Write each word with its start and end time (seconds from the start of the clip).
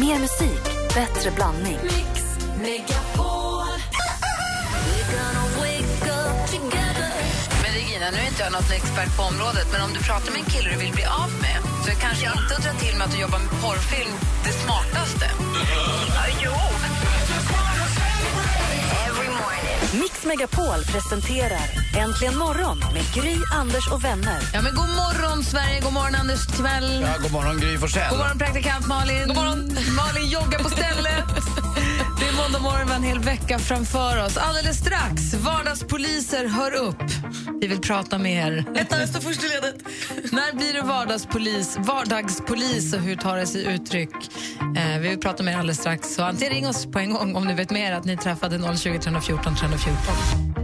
Mer 0.00 0.18
musik, 0.18 0.62
bättre 0.94 1.30
blandning. 1.30 1.78
Men 7.62 7.72
Regina, 7.74 8.10
nu 8.10 8.16
är 8.16 8.26
inte 8.26 8.42
jag 8.42 8.52
något 8.52 8.70
expert 8.70 9.16
på 9.16 9.22
området, 9.22 9.66
men 9.72 9.82
om 9.82 9.92
du 9.92 10.00
pratar 10.00 10.32
med 10.32 10.40
en 10.40 10.46
kille 10.46 10.70
du 10.70 10.76
vill 10.76 10.92
bli 10.92 11.04
av 11.04 11.30
med 11.40 11.58
så 11.84 11.90
är 11.90 11.94
kanske 11.94 12.26
inte 12.26 12.56
att 12.56 12.62
dra 12.62 12.72
till 12.72 12.96
med 12.96 13.06
att 13.06 13.12
du 13.12 13.20
jobbar 13.20 13.38
med 13.38 13.50
porrfilm 13.62 14.12
det 14.44 14.52
smartaste. 14.52 15.30
jo. 16.44 16.95
Mix 20.00 20.24
Megapol 20.24 20.84
presenterar 20.92 21.68
Äntligen 21.98 22.36
morgon 22.38 22.78
med 22.78 23.04
Gry, 23.14 23.36
Anders 23.52 23.92
och 23.92 24.04
vänner. 24.04 24.40
Ja, 24.54 24.62
men 24.62 24.74
god 24.74 24.88
morgon, 24.88 25.44
Sverige. 25.44 25.80
God 25.80 25.92
morgon, 25.92 26.14
Anders 26.14 26.46
Timell. 26.46 27.00
Ja, 27.02 27.14
god 27.22 27.32
morgon, 27.32 27.60
Gry 27.60 27.78
Forssell. 27.78 28.10
God 28.10 28.18
morgon, 28.18 28.38
praktikant 28.38 28.86
Malin. 28.86 29.26
God 29.26 29.36
morgon. 29.36 29.78
Malin 29.96 30.30
joggar 30.30 30.58
på 30.58 30.68
stället. 30.68 31.24
Det 32.20 32.26
är 32.28 32.36
måndag 32.36 32.58
morgon, 32.58 32.86
vi 32.86 32.92
har 32.92 32.96
en 32.96 33.02
hel 33.02 33.18
vecka 33.18 33.58
framför 33.58 34.24
oss. 34.24 34.36
Alldeles 34.36 34.76
strax, 34.78 35.34
vardagspoliser, 35.34 36.48
hör 36.48 36.74
upp. 36.74 37.02
Vi 37.60 37.66
vill 37.66 37.80
prata 37.80 38.18
med 38.18 38.46
er. 38.46 38.64
Ettan 38.74 39.08
står 39.08 39.20
först 39.20 39.44
i 39.44 39.48
ledet. 39.48 39.74
När 40.32 40.56
blir 40.56 40.72
det 40.72 40.82
vardagspolis, 40.82 41.78
vardagspolis 41.78 42.94
och 42.94 43.00
hur 43.00 43.16
tar 43.16 43.36
det 43.36 43.46
sig 43.46 43.66
uttryck? 43.74 44.10
Eh, 44.76 44.98
vi 45.00 45.08
vill 45.08 45.18
prata 45.18 45.42
med 45.42 45.54
er 45.54 45.58
alldeles 45.58 45.78
strax. 45.78 46.14
Så 46.14 46.22
antingen 46.22 46.54
ring 46.54 46.68
oss 46.68 46.86
på 46.86 46.98
en 46.98 47.12
gång 47.12 47.36
om 47.36 47.44
ni 47.44 47.54
vet 47.54 47.70
mer 47.70 47.92
att 47.92 48.04
ni 48.04 48.16
träffade 48.16 48.76
020 48.76 48.98
314 48.98 49.56
314. 49.56 50.56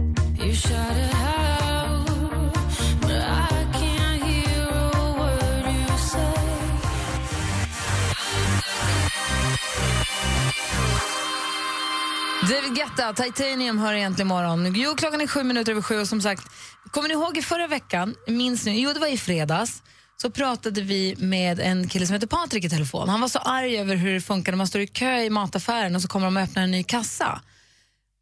David 12.49 12.75
Guetta, 12.75 13.13
Titanium, 13.13 13.77
hör 13.77 13.93
egentligen 13.93 14.27
imorgon. 14.27 14.73
Jo, 14.75 14.95
klockan 14.95 15.21
är 15.21 15.27
sju 15.27 15.43
minuter 15.43 15.71
över 15.71 15.81
sju 15.81 15.99
och 15.99 16.07
som 16.07 16.21
sagt, 16.21 16.49
kommer 16.93 17.07
ni 17.07 17.13
ihåg 17.13 17.37
i 17.37 17.41
förra 17.41 17.67
veckan, 17.67 18.15
minns 18.27 18.65
ni, 18.65 18.81
jo 18.81 18.93
det 18.93 18.99
var 18.99 19.07
i 19.07 19.17
fredags, 19.17 19.83
så 20.21 20.29
pratade 20.29 20.81
vi 20.81 21.15
med 21.17 21.59
en 21.59 21.89
kille 21.89 22.07
som 22.07 22.13
heter 22.13 22.27
Patrik 22.27 22.63
i 22.63 22.69
telefon. 22.69 23.09
Han 23.09 23.21
var 23.21 23.27
så 23.27 23.39
arg 23.39 23.77
över 23.77 23.95
hur 23.95 24.13
det 24.13 24.21
funkar 24.21 24.51
när 24.51 24.57
man 24.57 24.67
står 24.67 24.81
i 24.81 24.87
kö 24.87 25.21
i 25.21 25.29
mataffären 25.29 25.95
och 25.95 26.01
så 26.01 26.07
kommer 26.07 26.27
de 26.27 26.37
och 26.37 26.43
öppnar 26.43 26.63
en 26.63 26.71
ny 26.71 26.83
kassa. 26.83 27.41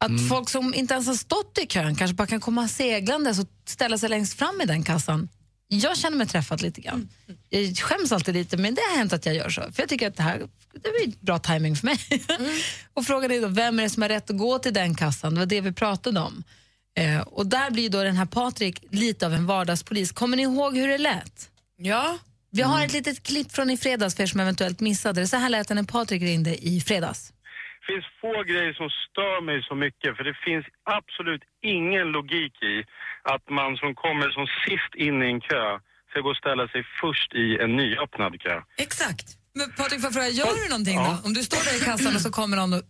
Att 0.04 0.28
folk 0.28 0.48
som 0.48 0.74
inte 0.74 0.94
ens 0.94 1.06
har 1.06 1.14
stått 1.14 1.58
i 1.58 1.66
kön 1.66 1.96
kanske 1.96 2.14
bara 2.14 2.26
kan 2.26 2.40
komma 2.40 2.68
seglande 2.68 3.30
och 3.30 3.36
ställa 3.68 3.98
sig 3.98 4.08
längst 4.08 4.38
fram 4.38 4.60
i 4.60 4.64
den 4.64 4.82
kassan. 4.82 5.28
Jag 5.68 5.96
känner 5.96 6.16
mig 6.16 6.26
träffad 6.26 6.62
lite 6.62 6.80
grann. 6.80 7.08
Jag 7.48 7.78
skäms 7.78 8.12
alltid 8.12 8.34
lite, 8.34 8.56
men 8.56 8.74
det 8.74 8.80
har 8.90 8.96
hänt 8.96 9.12
att 9.12 9.26
jag 9.26 9.34
gör 9.34 9.50
så. 9.50 9.60
För 9.60 9.82
jag 9.82 9.88
tycker 9.88 10.08
att 10.08 10.16
det 10.16 10.22
här 10.22 10.38
det 10.72 10.80
blir 10.80 11.14
bra 11.20 11.38
timing 11.38 11.76
för 11.76 11.86
mig. 11.86 11.98
och 12.94 13.04
frågan 13.06 13.30
är 13.30 13.40
då, 13.40 13.48
vem 13.48 13.78
är 13.78 13.82
det 13.82 13.90
som 13.90 14.02
har 14.02 14.08
rätt 14.08 14.30
att 14.30 14.38
gå 14.38 14.58
till 14.58 14.74
den 14.74 14.94
kassan? 14.94 15.34
Det 15.34 15.40
var 15.40 15.46
det 15.46 15.60
vi 15.60 15.72
pratade 15.72 16.20
om. 16.20 16.44
Eh, 16.98 17.20
och 17.20 17.46
där 17.46 17.70
blir 17.70 17.90
då 17.90 18.02
den 18.02 18.16
här 18.16 18.26
Patrik 18.26 18.84
lite 18.90 19.26
av 19.26 19.32
en 19.32 19.46
vardagspolis. 19.46 20.12
Kommer 20.12 20.36
ni 20.36 20.42
ihåg 20.42 20.76
hur 20.76 20.88
det 20.88 20.98
lät? 20.98 21.50
Ja. 21.76 22.18
Vi 22.50 22.62
har 22.62 22.84
ett 22.84 22.92
litet 22.92 23.22
klipp 23.22 23.52
från 23.52 23.70
i 23.70 23.76
fredags 23.76 24.16
för 24.16 24.22
er 24.22 24.26
som 24.26 24.40
eventuellt 24.40 24.80
missade 24.80 25.20
det. 25.20 25.26
Så 25.26 25.36
här 25.36 25.48
lät 25.48 25.68
det 25.68 25.74
när 25.74 25.82
Patrik 25.82 26.22
ringde 26.22 26.66
i 26.68 26.80
fredags. 26.80 27.32
Det 27.80 27.92
finns 27.92 28.06
få 28.20 28.42
grejer 28.42 28.72
som 28.72 28.88
stör 29.06 29.38
mig 29.48 29.62
så 29.68 29.74
mycket 29.74 30.16
för 30.16 30.24
det 30.24 30.36
finns 30.46 30.66
absolut 30.98 31.42
ingen 31.62 32.06
logik 32.16 32.54
i 32.62 32.76
att 33.34 33.44
man 33.50 33.76
som 33.76 33.94
kommer 33.94 34.30
som 34.30 34.46
sist 34.66 34.92
in 35.06 35.22
i 35.22 35.26
en 35.26 35.40
kö 35.40 35.66
ska 36.10 36.20
gå 36.20 36.30
och 36.30 36.36
ställa 36.36 36.64
sig 36.68 36.82
först 37.00 37.30
i 37.34 37.46
en 37.62 37.76
nyöppnad 37.76 38.32
kö. 38.44 38.56
Exakt. 38.86 39.26
Men 39.54 39.66
Patrik, 39.78 40.00
får 40.00 40.08
jag 40.08 40.14
fråga, 40.14 40.28
gör 40.28 40.54
du 40.62 40.68
någonting 40.68 40.98
då? 41.08 41.12
Om 41.26 41.32
du 41.34 41.42
står 41.42 41.62
där 41.68 41.76
i 41.80 41.84
kassan 41.90 42.16
och 42.16 42.22
så 42.26 42.30
kommer 42.30 42.56
någon 42.56 42.72
och, 42.72 42.82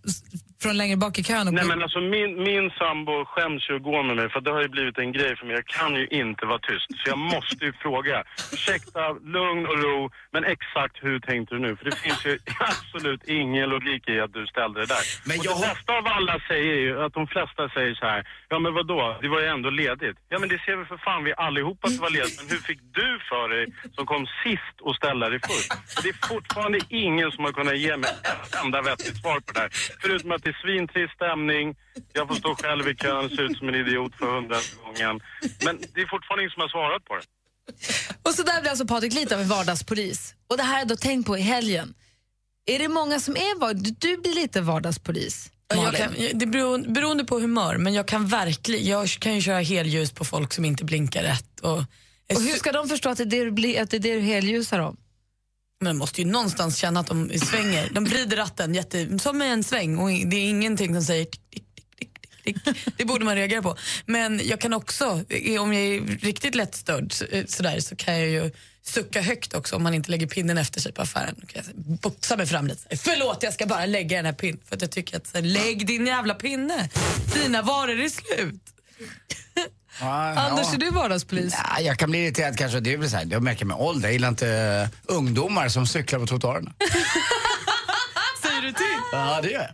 från 0.63 0.77
längre 0.77 0.97
bak 0.97 1.19
i 1.19 1.23
kön 1.23 1.49
och 1.49 1.55
Nej 1.55 1.67
men 1.73 1.83
alltså 1.83 2.01
min, 2.01 2.31
min 2.51 2.67
sambo 2.83 3.25
skäms 3.25 3.71
ju 3.71 3.77
att 3.77 3.83
gå 3.83 4.03
med 4.03 4.17
mig 4.17 4.29
för 4.31 4.41
det 4.41 4.51
har 4.57 4.63
ju 4.63 4.69
blivit 4.69 4.99
en 4.99 5.13
grej 5.13 5.37
för 5.37 5.47
mig. 5.47 5.55
Jag 5.55 5.67
kan 5.67 5.95
ju 6.01 6.07
inte 6.07 6.47
vara 6.47 6.59
tyst 6.59 6.89
så 6.99 7.05
jag 7.13 7.19
måste 7.19 7.65
ju 7.67 7.73
fråga. 7.73 8.25
Ursäkta, 8.53 9.03
lugn 9.37 9.67
och 9.71 9.79
ro, 9.85 10.11
men 10.35 10.43
exakt 10.45 10.97
hur 11.07 11.19
tänkte 11.29 11.55
du 11.55 11.61
nu? 11.67 11.77
För 11.77 11.85
det 11.85 11.97
finns 11.97 12.27
ju 12.27 12.39
absolut 12.71 13.23
ingen 13.25 13.69
logik 13.69 14.09
i 14.09 14.21
att 14.21 14.33
du 14.33 14.47
ställde 14.47 14.81
det 14.81 14.87
där. 14.97 15.05
Men 15.29 15.39
och 15.39 15.45
jag 15.47 15.57
det 15.57 15.67
bästa 15.69 15.93
av 15.99 16.07
alla 16.17 16.37
säger 16.51 16.77
ju 16.85 17.03
att 17.05 17.15
de 17.15 17.27
flesta 17.35 17.63
säger 17.77 17.95
så 17.95 18.07
här, 18.07 18.21
ja 18.49 18.59
men 18.59 18.75
vadå, 18.75 19.19
det 19.23 19.29
var 19.29 19.41
ju 19.41 19.47
ändå 19.47 19.71
ledigt. 19.71 20.17
Ja 20.29 20.37
men 20.39 20.49
det 20.49 20.59
ser 20.65 20.77
vi 20.77 20.85
för 20.85 20.97
fan 20.97 21.25
vi 21.25 21.33
allihopa 21.47 21.83
att 21.89 21.95
det 21.97 22.03
var 22.09 22.15
ledigt, 22.19 22.37
men 22.41 22.49
hur 22.55 22.63
fick 22.69 22.81
du 23.01 23.09
för 23.31 23.49
dig 23.55 23.65
som 23.97 24.07
kom 24.07 24.27
sist 24.45 24.77
och 24.87 24.95
ställa 24.97 25.25
dig 25.33 25.41
först? 25.49 25.71
Det 26.03 26.09
är 26.15 26.19
fortfarande 26.33 26.79
ingen 26.89 27.29
som 27.33 27.45
har 27.45 27.53
kunnat 27.53 27.79
ge 27.79 27.97
mig 27.97 28.11
ett 28.47 28.55
enda 28.65 28.79
vettigt 28.83 29.17
svar 29.23 29.39
på 29.47 29.53
det 29.55 29.61
här. 29.61 29.71
Förutom 30.03 30.33
att 30.33 30.43
är 30.53 30.57
svintrist 30.63 31.15
stämning, 31.15 31.67
jag 32.13 32.29
får 32.29 32.35
stå 32.35 32.55
själv 32.55 32.89
i 32.89 32.95
kön, 32.95 33.29
se 33.37 33.43
ut 33.43 33.59
som 33.59 33.69
en 33.69 33.75
idiot 33.75 34.13
för 34.19 34.27
hundrade 34.35 34.63
gången. 34.85 35.15
Men 35.65 35.75
det 35.95 36.01
är 36.05 36.09
fortfarande 36.15 36.43
ingen 36.43 36.55
som 36.57 36.63
har 36.67 36.73
svarat 36.77 37.05
på 37.05 37.15
det. 37.19 37.27
Och 38.23 38.35
så 38.35 38.43
där 38.43 38.61
blir 38.61 38.71
alltså 38.71 38.87
Patrik 38.87 39.15
lite 39.15 39.35
av 39.35 39.41
en 39.41 39.49
vardagspolis. 39.49 40.35
Och 40.49 40.57
det 40.57 40.63
här 40.63 40.73
har 40.73 40.79
jag 40.79 40.89
då 40.89 40.97
tänkt 40.97 41.27
på 41.27 41.39
i 41.39 41.41
helgen. 41.41 41.95
Är 42.67 42.79
det 42.79 42.89
många 42.89 43.21
som 43.21 43.37
är 43.37 43.59
var... 43.59 43.75
Du, 43.75 44.17
blir 44.17 44.35
lite 44.35 44.61
vardagspolis, 44.61 45.51
Jag 45.75 45.95
kan, 45.95 46.15
det 46.35 46.47
beror, 46.47 46.93
beroende 46.93 47.25
på 47.25 47.41
humör, 47.41 47.77
men 47.77 47.95
jag 47.95 48.07
kan 48.07 48.27
verkligen, 48.27 48.87
jag 48.87 49.09
kan 49.09 49.35
ju 49.35 49.41
köra 49.41 49.61
helljus 49.61 50.13
på 50.13 50.25
folk 50.25 50.53
som 50.53 50.65
inte 50.65 50.85
blinkar 50.85 51.23
rätt. 51.23 51.61
Och, 51.61 51.79
Och 52.35 52.43
hur 52.43 52.57
ska 52.57 52.73
de 52.73 52.89
förstå 52.89 53.09
att 53.11 53.19
det 53.19 53.25
är 53.25 53.27
det 53.27 53.45
du, 53.45 53.51
blir, 53.51 53.83
att 53.83 53.91
det, 53.91 53.97
är 53.97 54.01
det 54.01 54.15
du 54.15 54.21
helljusar 54.21 54.79
om? 54.79 54.97
Men 55.83 55.97
måste 55.97 56.21
ju 56.21 56.27
någonstans 56.27 56.77
känna 56.77 57.01
att 57.01 57.07
de 57.07 57.39
svänger. 57.39 57.91
De 57.93 58.05
vrider 58.05 58.37
ratten 58.37 58.75
jätte, 58.75 59.19
som 59.19 59.43
i 59.43 59.49
en 59.49 59.65
sväng 59.65 59.99
och 59.99 60.09
det 60.09 60.37
är 60.37 60.49
ingenting 60.49 60.95
som 60.95 61.03
säger 61.03 61.25
tick, 61.25 61.65
tick, 61.99 62.25
tick. 62.45 62.57
Det 62.97 63.05
borde 63.05 63.25
man 63.25 63.35
reagera 63.35 63.63
på. 63.63 63.77
Men 64.07 64.41
jag 64.45 64.61
kan 64.61 64.73
också, 64.73 65.07
om 65.61 65.73
jag 65.73 65.83
är 65.83 66.19
riktigt 66.21 66.55
lättstörd 66.55 67.13
så, 67.13 67.25
eh, 67.25 67.45
sådär, 67.47 67.81
så 67.81 67.97
kan 67.97 68.21
jag 68.21 68.29
ju 68.29 68.51
sucka 68.85 69.23
högt 69.23 69.55
också 69.55 69.77
om 69.77 69.83
man 69.83 69.95
inte 69.95 70.11
lägger 70.11 70.27
pinnen 70.27 70.59
efter 70.59 70.81
sig 70.81 70.93
på 70.93 71.03
affären. 71.03 71.35
Då 71.39 71.47
kan 71.47 71.63
jag 71.67 71.99
boxa 71.99 72.37
mig 72.37 72.47
fram 72.47 72.67
lite. 72.67 72.97
Förlåt, 72.97 73.43
jag 73.43 73.53
ska 73.53 73.67
bara 73.67 73.87
lägga 73.87 74.17
den 74.17 74.27
här 74.27 74.33
pinnen. 74.33 74.61
För 74.69 74.77
att 74.77 74.83
jag 74.83 74.91
tycker 74.91 75.17
att, 75.17 75.27
så 75.27 75.41
lägg 75.41 75.87
din 75.87 76.07
jävla 76.07 76.35
pinne. 76.35 76.89
Dina 77.35 77.63
varor 77.63 78.01
är 78.01 78.09
slut. 78.09 78.63
Ja, 80.01 80.35
Anders, 80.37 80.67
ja. 80.69 80.75
är 80.75 80.79
du 80.79 80.91
vardagspolis? 80.91 81.55
Ja, 81.65 81.81
jag 81.81 81.99
kan 81.99 82.11
bli 82.11 82.25
irriterad 82.25 82.59
kanske, 82.59 82.81
det 82.81 82.93
är 82.93 82.97
väl 82.97 83.11
så 83.11 83.17
här, 83.17 83.25
det 83.25 83.41
märker 83.41 83.65
med 83.65 83.77
ålder. 83.77 84.09
Jag 84.09 84.13
gillar 84.13 84.29
inte 84.29 84.91
uh, 85.09 85.17
ungdomar 85.17 85.69
som 85.69 85.87
cyklar 85.87 86.19
på 86.19 86.27
trottoarerna. 86.27 86.73
Säger 88.43 88.63
du 88.63 88.73
till? 88.73 88.99
Ja, 89.13 89.41
det 89.43 89.51
gör 89.51 89.61
jag. 89.61 89.71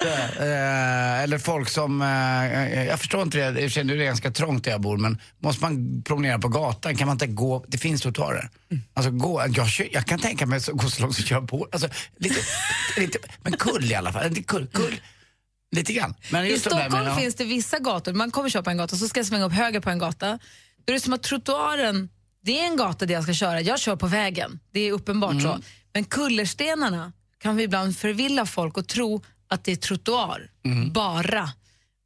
Eh, 0.00 1.22
eller 1.22 1.38
folk 1.38 1.68
som, 1.68 2.02
eh, 2.02 2.84
jag 2.84 2.98
förstår 2.98 3.22
inte 3.22 3.50
det, 3.50 3.78
i 3.78 3.84
nu 3.84 3.92
är 3.92 3.98
det 3.98 4.04
ganska 4.04 4.30
trångt 4.30 4.64
där 4.64 4.70
jag 4.70 4.80
bor 4.80 4.96
men 4.96 5.18
måste 5.38 5.64
man 5.64 6.02
promenera 6.02 6.38
på 6.38 6.48
gatan 6.48 6.96
kan 6.96 7.06
man 7.06 7.14
inte 7.14 7.26
gå, 7.26 7.64
det 7.68 7.78
finns 7.78 8.02
trottoarer. 8.02 8.50
Alltså 8.94 9.10
gå, 9.10 9.42
jag, 9.54 9.68
jag 9.92 10.06
kan 10.06 10.18
tänka 10.18 10.46
mig 10.46 10.56
att 10.56 10.66
gå 10.66 10.88
så 10.88 11.02
långt 11.02 11.14
som 11.14 11.24
köra 11.24 11.42
på, 11.42 11.68
alltså 11.72 11.88
lite, 12.16 12.40
lite, 12.96 13.18
men 13.42 13.52
kull 13.52 13.92
i 13.92 13.94
alla 13.94 14.12
fall, 14.12 14.34
kull, 14.44 14.66
kull. 14.66 15.00
Lite 15.70 15.92
grann. 15.92 16.14
Men 16.32 16.44
I 16.44 16.50
just 16.50 16.64
de 16.64 16.70
Stockholm 16.70 17.04
med- 17.04 17.16
finns 17.16 17.34
det 17.34 17.44
vissa 17.44 17.78
gator, 17.78 18.12
man 18.12 18.30
kommer 18.30 18.48
köpa 18.48 18.70
en 18.70 18.76
gata 18.76 18.96
så 18.96 19.08
ska 19.08 19.20
jag 19.20 19.26
svänga 19.26 19.44
upp 19.44 19.52
höger 19.52 19.80
på 19.80 19.90
en 19.90 19.98
gata. 19.98 20.38
Då 20.84 20.92
är 20.92 20.94
det 20.94 21.00
som 21.00 21.12
att 21.12 21.22
trottoaren, 21.22 22.08
det 22.42 22.60
är 22.60 22.64
en 22.66 22.76
gata 22.76 23.06
där 23.06 23.14
jag 23.14 23.22
ska 23.22 23.32
köra, 23.34 23.60
jag 23.60 23.78
kör 23.80 23.96
på 23.96 24.06
vägen, 24.06 24.60
det 24.72 24.80
är 24.80 24.92
uppenbart 24.92 25.30
Mm. 25.32 25.42
så. 25.44 25.58
Men 25.92 26.04
kullerstenarna 26.04 27.12
kan 27.38 27.56
vi 27.56 27.62
ibland 27.62 27.96
förvilla 27.98 28.46
folk 28.46 28.76
och 28.78 28.88
tro 28.88 29.24
att 29.48 29.64
det 29.64 29.72
är 29.72 29.76
trottoar, 29.76 30.50
Mm. 30.64 30.92
bara. 30.92 31.50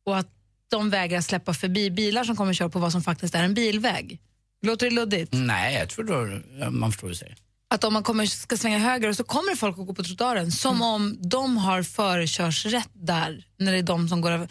Och 0.07 0.19
att 0.19 0.29
de 0.71 0.91
vägrar 0.91 1.21
släppa 1.21 1.55
förbi 1.55 1.91
bilar 1.91 2.25
som 2.25 2.37
kommer 2.37 2.55
köra 2.55 2.69
på 2.69 2.79
vad 2.79 2.93
som 2.93 3.03
faktiskt 3.03 3.35
är 3.35 3.43
en 3.45 3.55
bilväg. 3.55 4.19
Låter 4.63 4.91
det 4.91 4.97
luddigt? 4.97 5.33
Nej, 5.33 5.75
jag 5.75 5.89
tror 5.89 6.05
då, 6.05 6.71
man 6.71 6.93
förstår 6.93 7.07
vad 7.07 7.13
du 7.13 7.17
säger. 7.17 7.37
Att 7.75 7.85
om 7.85 7.93
man 7.93 8.03
kommer, 8.03 8.27
ska 8.27 8.57
svänga 8.57 8.79
höger 8.79 9.09
och 9.09 9.17
så 9.17 9.25
kommer 9.25 9.57
folk 9.57 9.79
att 9.79 9.87
gå 9.87 9.95
på 9.95 10.03
trottoaren 10.03 10.53
som 10.53 10.77
Mm. 10.77 10.83
om 10.89 11.19
de 11.21 11.57
har 11.57 11.83
förkörsrätt 11.83 12.91
där 12.93 13.45
när 13.59 13.73
det 13.73 13.79
är 13.79 13.83
de 13.83 14.09
som 14.09 14.21
går 14.21 14.31
över. 14.31 14.49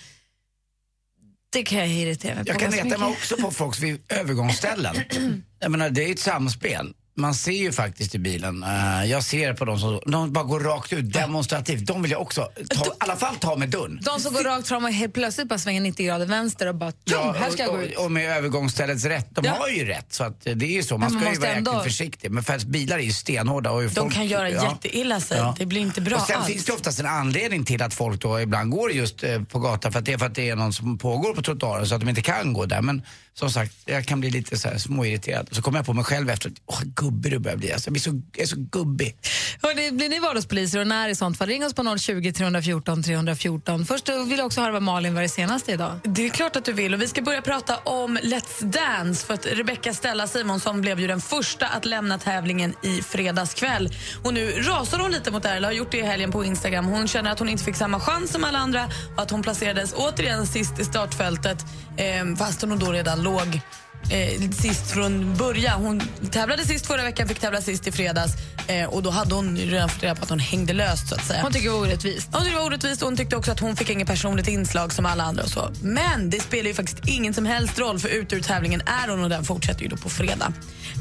Det 1.51 1.63
kan 1.63 1.77
jag 1.79 1.87
irritera 1.89 2.35
mig 2.35 2.45
på 2.45 2.51
Jag 2.51 2.59
kan 2.59 2.71
reta 2.71 2.97
mig 2.97 3.09
också 3.09 3.37
på 3.37 3.51
folk 3.51 3.83
vid 3.83 4.01
övergångsställen. 4.09 4.95
jag 5.59 5.71
menar, 5.71 5.89
det 5.89 6.03
är 6.03 6.11
ett 6.11 6.19
samspel. 6.19 6.93
Man 7.19 7.33
ser 7.35 7.51
ju 7.51 7.71
faktiskt 7.71 8.15
i 8.15 8.19
bilen, 8.19 8.63
eh, 8.63 9.05
jag 9.05 9.23
ser 9.23 9.53
på 9.53 9.65
de 9.65 9.79
som 9.79 9.99
de 10.05 10.33
bara 10.33 10.43
går 10.43 10.59
rakt 10.59 10.93
ut 10.93 11.13
demonstrativt. 11.13 11.85
De 11.85 12.01
vill 12.01 12.11
jag 12.11 12.21
också 12.21 12.49
ta, 12.69 12.85
i 12.85 12.89
alla 12.97 13.15
fall 13.15 13.35
ta 13.35 13.55
med 13.55 13.69
dörren. 13.69 13.99
De 14.05 14.19
som 14.19 14.33
går 14.33 14.43
rakt 14.43 14.67
fram 14.67 14.83
och 14.85 14.91
helt 14.93 15.13
plötsligt 15.13 15.47
bara 15.49 15.59
svänger 15.59 15.81
90 15.81 16.05
grader 16.05 16.25
vänster 16.25 16.67
och 16.67 16.75
bara 16.75 16.91
tjong, 17.05 17.33
här 17.39 17.49
ska 17.51 17.63
jag 17.63 17.71
gå 17.71 17.81
ut. 17.81 17.97
och, 17.97 18.11
med 18.11 18.37
övergångsställets 18.37 19.05
rätt. 19.05 19.27
De 19.31 19.45
Ja. 19.45 19.51
har 19.59 19.67
ju 19.69 19.85
rätt, 19.85 20.13
så 20.13 20.23
att 20.23 20.41
det 20.41 20.65
är 20.65 20.71
ju 20.71 20.83
så. 20.83 20.97
Man 20.97 21.13
man 21.13 21.21
ska 21.21 21.33
ju 21.33 21.39
vara 21.39 21.51
ändå- 21.51 21.71
jäkligt 21.71 21.83
försiktig. 21.93 22.31
Men 22.31 22.43
för 22.43 22.53
att 22.55 22.63
bilar 22.63 22.97
är 22.97 23.01
ju 23.03 23.11
stenhårda. 23.13 23.71
Och 23.71 23.83
De 23.83 23.89
folk, 23.89 24.13
kan 24.13 24.27
göra 24.27 24.49
ja. 24.49 24.63
jätteilla 24.83 25.19
sig. 25.19 25.37
Ja. 25.37 25.55
Det 25.59 25.65
blir 25.65 25.81
inte 25.81 26.01
bra 26.01 26.17
Och 26.17 26.21
sen 26.27 26.35
alls. 26.37 26.47
finns 26.47 26.65
det 26.65 26.73
oftast 26.73 26.99
en 26.99 27.05
anledning 27.05 27.65
till 27.65 27.81
att 27.81 27.93
folk 27.93 28.21
då 28.21 28.39
ibland 28.41 28.71
går 28.71 28.91
just 28.91 29.23
eh, 29.23 29.41
på 29.43 29.59
gatan 29.59 29.91
för 29.91 29.99
att 29.99 30.05
det 30.05 30.13
är 30.13 30.17
för 30.17 30.25
att 30.25 30.35
det 30.35 30.49
är 30.49 30.55
någon 30.55 30.73
som 30.73 30.97
pågår 30.97 31.33
på 31.33 31.41
trottoaren 31.41 31.87
så 31.87 31.95
att 31.95 32.01
de 32.01 32.09
inte 32.09 32.21
kan 32.21 32.53
gå 32.53 32.65
där. 32.65 32.81
Men 32.81 33.01
som 33.39 33.51
sagt, 33.51 33.75
jag 33.85 34.05
kan 34.05 34.19
bli 34.19 34.29
lite 34.29 34.57
så 34.57 34.69
här 34.69 34.77
småirriterad. 34.77 35.49
Så 35.51 35.61
kommer 35.61 35.79
jag 35.79 35.85
på 35.85 35.93
mig 35.93 36.03
själv 36.03 36.29
efter 36.29 36.51
åh 36.65 36.81
gubbig 36.83 37.31
du 37.31 37.39
börjar 37.39 37.57
bli. 37.57 37.73
Alltså, 37.73 37.87
jag, 37.87 37.93
blir 37.93 38.01
så, 38.01 38.21
jag 38.35 38.43
är 38.43 38.47
så 38.47 38.55
gubbig. 38.57 39.15
Hörrni, 39.61 39.91
blir 39.91 40.09
ni 40.09 40.19
vardagspoliser 40.19 40.79
och 40.79 40.87
när 40.87 41.09
i 41.09 41.15
sånt 41.15 41.37
fall? 41.37 41.47
Ring 41.47 41.65
oss 41.65 41.73
på 41.73 41.97
020 41.97 42.31
314 42.31 43.03
314. 43.03 43.85
Först 43.85 44.09
vill 44.09 44.37
jag 44.37 44.45
också 44.45 44.61
höra 44.61 44.71
vad 44.71 44.81
Malin 44.81 45.13
var 45.13 45.21
det 45.21 45.29
senaste 45.29 45.71
idag. 45.71 45.99
Det 46.03 46.25
är 46.25 46.29
klart 46.29 46.55
att 46.55 46.65
du 46.65 46.73
vill. 46.73 46.93
Och 46.93 47.01
Vi 47.01 47.07
ska 47.07 47.21
börja 47.21 47.41
prata 47.41 47.77
om 47.77 48.17
Let's 48.17 48.63
Dance. 48.63 49.25
För 49.25 49.33
att 49.33 49.45
Rebecca 49.45 49.93
Stella 49.93 50.27
Simonsson 50.27 50.81
blev 50.81 50.99
ju 50.99 51.07
den 51.07 51.21
första 51.21 51.67
att 51.67 51.85
lämna 51.85 52.17
tävlingen 52.17 52.73
i 52.83 53.01
fredags 53.01 53.53
kväll. 53.53 53.89
Och 54.23 54.33
nu 54.33 54.51
rasar 54.51 54.99
hon 54.99 55.11
lite 55.11 55.31
mot 55.31 55.43
det 55.43 55.49
här, 55.49 55.55
eller 55.55 55.67
har 55.67 55.73
gjort 55.73 55.91
det 55.91 55.97
i 55.97 56.03
helgen 56.03 56.31
på 56.31 56.45
Instagram. 56.45 56.85
Hon 56.85 57.07
känner 57.07 57.31
att 57.31 57.39
hon 57.39 57.49
inte 57.49 57.63
fick 57.63 57.75
samma 57.75 57.99
chans 57.99 58.31
som 58.31 58.43
alla 58.43 58.59
andra 58.59 58.89
och 59.15 59.21
att 59.21 59.31
hon 59.31 59.41
placerades 59.41 59.93
återigen 59.93 60.47
sist 60.47 60.79
i 60.79 60.85
startfältet 60.85 61.65
eh, 61.97 62.35
fast 62.37 62.61
hon 62.61 62.79
då 62.79 62.91
redan 62.91 63.23
låg 63.29 63.61
eh, 64.09 64.51
sist 64.51 64.91
från 64.91 65.35
början. 65.37 65.81
Hon 65.81 66.01
tävlade 66.31 66.65
sist 66.65 66.85
förra 66.87 67.03
veckan, 67.03 67.27
fick 67.27 67.39
tävla 67.39 67.61
sist 67.61 67.87
i 67.87 67.91
fredags 67.91 68.33
eh, 68.67 68.89
och 68.89 69.03
då 69.03 69.09
hade 69.09 69.35
hon 69.35 69.57
redan 69.57 69.89
fått 69.89 70.03
reda 70.03 70.15
på 70.15 70.23
att 70.23 70.29
hon 70.29 70.39
hängde 70.39 70.73
löst 70.73 71.09
så 71.09 71.15
att 71.15 71.25
säga. 71.25 71.41
Hon 71.41 71.53
tycker 71.53 71.69
det 71.69 71.73
var 71.73 71.81
orättvist. 71.81 72.29
Hon 72.31 72.41
tyckte 72.41 72.55
det 72.55 72.59
var 72.59 72.67
orättvist 72.67 73.01
och 73.01 73.07
hon 73.07 73.17
tyckte 73.17 73.35
också 73.35 73.51
att 73.51 73.59
hon 73.59 73.75
fick 73.75 73.89
inget 73.89 74.07
personligt 74.07 74.47
inslag 74.47 74.93
som 74.93 75.05
alla 75.05 75.23
andra 75.23 75.43
och 75.43 75.49
så. 75.49 75.71
Men 75.81 76.29
det 76.29 76.39
spelar 76.39 76.67
ju 76.67 76.73
faktiskt 76.73 77.07
ingen 77.07 77.33
som 77.33 77.45
helst 77.45 77.79
roll 77.79 77.99
för 77.99 78.09
ut 78.09 78.33
ur 78.33 78.41
tävlingen 78.41 78.81
är 78.81 79.07
hon 79.07 79.23
och 79.23 79.29
den 79.29 79.43
fortsätter 79.43 79.81
ju 79.81 79.87
då 79.87 79.97
på 79.97 80.09
fredag. 80.09 80.53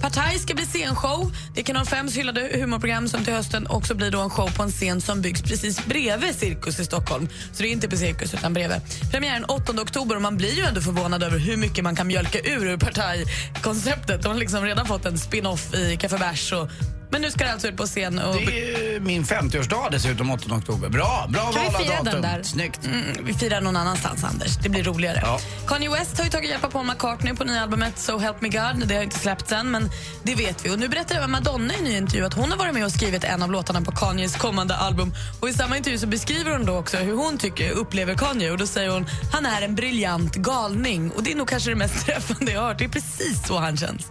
Partaj 0.03 0.39
ska 0.39 0.55
bli 0.55 0.65
scenshow. 0.65 1.33
Det 1.55 1.61
är 1.61 1.65
Kanal 1.65 1.87
5 1.87 2.09
hyllade 2.09 2.51
humorprogram 2.55 3.09
som 3.09 3.25
till 3.25 3.35
hösten 3.35 3.67
också 3.67 3.95
blir 3.95 4.11
då 4.11 4.21
en 4.21 4.31
show 4.31 4.57
på 4.57 4.63
en 4.63 4.71
scen 4.71 5.01
som 5.01 5.23
byggs 5.23 5.43
precis 5.43 5.87
bredvid 5.87 6.35
Cirkus 6.35 6.81
i 6.81 6.85
Stockholm. 6.85 7.29
Så 7.53 7.63
det 7.63 7.69
är 7.69 7.73
inte 7.73 7.89
på 7.89 7.97
Cirkus 7.97 8.35
utan 8.35 8.55
bredvid. 8.55 8.81
Premiären 9.11 9.45
8 9.45 9.73
oktober 9.73 10.17
och 10.17 10.23
man 10.23 10.37
blir 10.37 10.55
ju 10.55 10.63
ändå 10.63 10.81
förvånad 10.81 11.23
över 11.23 11.39
hur 11.39 11.57
mycket 11.57 11.85
man 11.85 11.97
kan 11.97 12.07
mjölka 12.07 12.39
ur 12.39 12.67
ur 12.67 12.77
Partaj-konceptet. 12.99 14.23
De 14.23 14.29
har 14.29 14.39
liksom 14.39 14.65
redan 14.65 14.87
fått 14.87 15.07
en 15.07 15.19
spin-off 15.19 15.75
i 15.75 15.97
Café 15.97 16.17
Bärs 16.17 16.53
och 16.53 16.69
men 17.11 17.23
nu 17.23 17.31
ska 17.31 17.45
det 17.45 17.53
alltså 17.53 17.69
ut 17.69 17.77
på 17.77 17.87
scen. 17.87 18.19
Och... 18.19 18.35
Det 18.37 18.75
är 18.97 19.01
min 19.01 19.25
50-årsdag 19.25 19.89
dessutom, 19.91 20.31
8 20.31 20.55
oktober. 20.55 20.89
Bra, 20.89 21.27
bra 21.29 21.53
Kan 21.53 21.63
vi 21.63 21.67
val 21.69 21.75
av 21.77 21.81
fira 21.85 21.95
den 21.97 22.05
datum. 22.05 22.23
där? 22.23 22.43
Snyggt. 22.43 22.87
Mm, 22.87 23.03
vi 23.25 23.35
firar 23.35 23.61
någon 23.61 23.77
annanstans, 23.77 24.25
Anders. 24.25 24.57
Det 24.57 24.69
blir 24.69 24.83
roligare. 24.85 25.21
Ja. 25.23 25.41
Kanye 25.67 25.91
West 25.91 26.19
har 26.19 26.25
ju 26.25 26.31
tagit 26.31 26.51
hjälp 26.51 26.65
av 26.65 26.71
Paul 26.71 26.87
McCartney 26.87 27.35
på 27.35 27.45
nya 27.45 27.63
albumet 27.63 27.99
So 27.99 28.19
Help 28.19 28.41
Me 28.41 28.49
God. 28.49 28.89
Det 28.89 28.95
har 28.97 29.03
inte 29.03 29.19
släppts 29.19 29.53
än, 29.53 29.71
men 29.71 29.91
det 30.23 30.35
vet 30.35 30.65
vi. 30.67 30.71
Och 30.71 30.79
nu 30.79 30.89
berättar 30.89 31.15
även 31.17 31.31
Madonna 31.31 31.75
i 31.75 31.79
en 31.79 31.85
ny 31.85 31.97
intervju 31.97 32.25
att 32.27 32.35
hon 32.35 32.51
har 32.51 32.59
varit 32.59 32.75
med 32.75 32.85
och 32.85 32.93
skrivit 32.93 33.25
en 33.25 33.43
av 33.43 33.51
låtarna 33.53 33.81
på 33.81 33.93
Kanyes 33.93 34.37
kommande 34.37 34.77
album. 34.77 35.15
Och 35.41 35.49
I 35.49 35.53
samma 35.53 35.77
intervju 35.77 35.99
så 35.99 36.07
beskriver 36.07 36.51
hon 36.53 36.65
då 36.67 36.77
också 36.77 36.97
hur 36.97 37.15
hon 37.17 37.39
tycker, 37.39 37.71
upplever 37.71 38.15
Kanye. 38.15 38.51
Och 38.51 38.59
Då 38.59 38.67
säger 38.67 38.91
hon 38.91 39.07
han 39.33 39.47
är 39.47 39.63
en 39.63 39.75
briljant 39.75 40.35
galning. 40.35 41.11
Och 41.11 41.23
Det 41.23 41.33
är 41.33 41.37
nog 41.37 41.49
kanske 41.49 41.71
det 41.71 41.77
mest 41.77 42.07
träffande 42.07 42.53
jag 42.53 42.61
har 42.61 42.69
hört. 42.69 42.79
Det 42.79 42.85
är 42.85 42.89
precis 42.89 43.47
så 43.47 43.59
han 43.59 43.77
känns. 43.77 44.07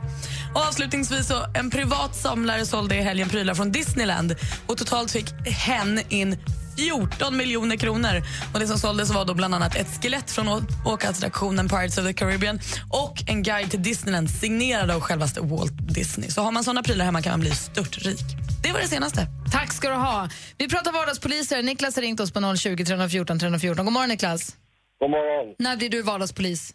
Och 0.56 0.62
avslutningsvis 0.62 1.28
så 1.28 1.46
en 1.54 1.70
privat 1.70 2.16
samlare 2.16 2.66
sålde 2.66 2.96
i 2.96 3.02
helgen 3.02 3.30
prylar 3.30 3.54
från 3.54 3.72
Disneyland 3.72 4.36
och 4.68 4.78
totalt 4.78 5.12
fick 5.12 5.48
hen 5.48 6.02
in 6.10 6.38
14 6.78 7.38
miljoner 7.38 7.76
kronor. 7.78 8.22
Och 8.54 8.60
Det 8.60 8.68
som 8.68 8.78
såldes 8.80 9.10
var 9.10 9.26
då 9.26 9.34
bland 9.34 9.56
annat 9.56 9.76
ett 9.76 9.88
skelett 10.02 10.32
från 10.32 10.68
åkattraktionen 10.86 11.70
Pirates 11.70 11.98
of 11.98 12.06
the 12.06 12.14
Caribbean 12.14 12.60
och 12.90 13.24
en 13.28 13.44
guide 13.44 13.72
till 13.72 13.84
Disneyland 13.84 14.30
signerad 14.30 14.92
av 14.92 15.02
självaste 15.02 15.42
Walt 15.42 15.94
Disney. 15.94 16.30
Så 16.30 16.42
har 16.42 16.52
man 16.52 16.64
såna 16.64 16.84
prylar 16.84 17.06
hemma 17.06 17.22
kan 17.22 17.32
man 17.32 17.40
bli 17.40 17.52
störtrik. 17.52 18.20
Det 18.64 18.72
var 18.72 18.80
det 18.80 18.88
senaste. 18.88 19.28
Tack 19.52 19.74
ska 19.74 19.90
du 19.90 19.96
ha. 19.96 20.30
Vi 20.58 20.70
pratar 20.70 20.92
vardagspoliser. 20.92 21.64
Niklas 21.64 21.96
har 21.96 22.02
ringt 22.02 22.20
oss 22.20 22.32
på 22.32 22.56
020 22.58 22.86
314 22.86 23.40
314. 23.40 23.86
God 23.86 23.94
morgon 23.94 24.10
Niklas. 24.10 24.56
God 25.00 25.10
morgon. 25.10 25.56
När 25.60 25.78
blir 25.78 25.90
du 25.90 26.02
vardagspolis? 26.02 26.74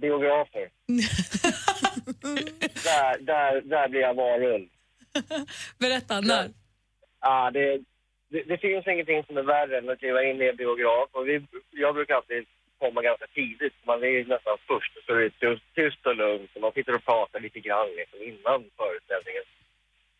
Biografer. 0.00 0.70
där, 2.84 3.18
där, 3.20 3.60
där 3.60 3.88
blir 3.88 4.00
jag 4.00 4.14
varulv. 4.14 4.68
Berätta, 5.78 6.20
när? 6.20 6.50
Ja, 7.20 7.50
det, 7.50 7.80
det, 8.28 8.42
det 8.42 8.58
finns 8.58 8.86
ingenting 8.86 9.24
som 9.24 9.36
är 9.36 9.42
värre 9.42 9.78
än 9.78 9.88
att 9.88 9.98
kliva 9.98 10.22
in 10.22 10.42
i 10.42 10.48
en 10.48 10.56
biograf. 10.56 11.08
Och 11.12 11.28
vi, 11.28 11.46
jag 11.70 11.94
brukar 11.94 12.14
alltid 12.14 12.46
komma 12.78 13.02
ganska 13.02 13.26
tidigt. 13.26 13.74
Man 13.86 14.04
är 14.04 14.24
nästan 14.24 14.56
först 14.66 14.92
så 15.06 15.12
är 15.12 15.20
det 15.20 15.60
tyst 15.74 16.06
och 16.06 16.16
lugnt. 16.16 16.50
Och 16.54 16.60
man 16.60 16.72
sitter 16.72 16.94
och 16.94 17.04
pratar 17.04 17.40
lite 17.40 17.60
grann 17.60 17.88
liksom, 17.96 18.18
innan 18.22 18.64
föreställningen. 18.76 19.44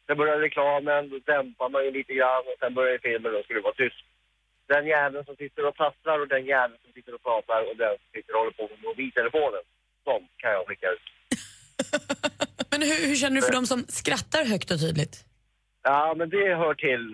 Sen 0.06 0.16
börjar 0.16 0.38
reklamen, 0.38 1.08
då 1.10 1.19
dämpar 1.19 1.69
man 1.69 1.84
ju 1.84 1.90
lite 1.90 2.14
grann 2.14 2.44
och 2.46 2.58
sen 2.60 2.74
börjar 2.74 2.98
filmen 2.98 3.32
och 3.32 3.38
då 3.38 3.42
ska 3.42 3.54
det 3.54 3.60
vara 3.60 3.74
tyst. 3.74 4.04
Den 4.73 4.87
jäveln 4.87 5.25
som 5.25 5.37
sitter 5.37 5.67
och 5.69 5.76
tassar 5.76 6.17
och 6.20 6.29
den 6.29 6.44
jäveln 6.47 6.79
som 6.82 6.93
sitter 6.93 7.15
och 7.15 7.23
pratar 7.23 7.61
och 7.69 7.76
den 7.76 7.94
som 8.00 8.09
sitter 8.17 8.32
och 8.35 8.41
håller 8.41 8.56
på 8.61 8.69
med 8.73 8.81
mobiltelefonen. 8.82 9.65
De 10.05 10.29
kan 10.37 10.50
jag 10.50 10.67
skicka 10.67 10.87
ut. 10.94 11.06
Men 12.70 12.81
hur, 12.82 13.09
hur 13.09 13.17
känner 13.17 13.37
du 13.37 13.43
för 13.43 13.53
de 13.53 13.67
som 13.67 13.81
skrattar 14.00 14.44
högt 14.44 14.70
och 14.70 14.81
tydligt? 14.81 15.15
Ja, 15.82 16.15
men 16.19 16.29
det 16.31 16.55
hör 16.62 16.75
till, 16.75 17.05